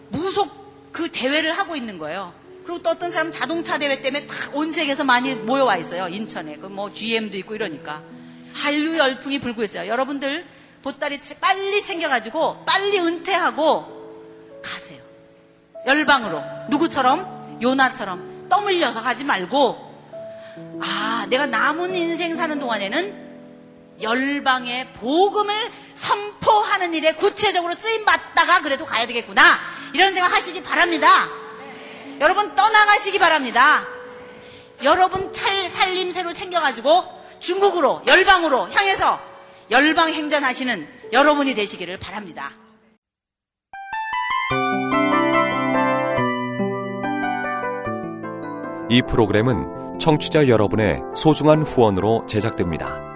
[0.08, 2.32] 무속 그 대회를 하고 있는 거예요.
[2.64, 6.08] 그리고 또 어떤 사람은 자동차 대회 때문에 온 세계에서 많이 모여와 있어요.
[6.08, 6.56] 인천에.
[6.56, 8.02] 그 뭐 GM도 있고 이러니까.
[8.56, 9.86] 한류 열풍이 불고 있어요.
[9.88, 10.46] 여러분들
[10.82, 15.02] 보따리 빨리 챙겨가지고 빨리 은퇴하고 가세요.
[15.86, 16.42] 열방으로.
[16.70, 17.58] 누구처럼?
[17.62, 19.86] 요나처럼 떠물려서 가지 말고
[20.80, 23.26] 아, 내가 남은 인생 사는 동안에는
[24.00, 29.42] 열방의 복음을 선포하는 일에 구체적으로 쓰임 받다가 그래도 가야 되겠구나.
[29.92, 31.26] 이런 생각 하시기 바랍니다.
[31.58, 32.18] 네.
[32.20, 33.86] 여러분 떠나가시기 바랍니다.
[34.82, 39.20] 여러분 찰 살림 새로 챙겨가지고 중국으로 열방으로 향해서
[39.70, 42.50] 열방 행전하시는 여러분이 되시기를 바랍니다.
[48.88, 53.15] 이 프로그램은 청취자 여러분의 소중한 후원으로 제작됩니다.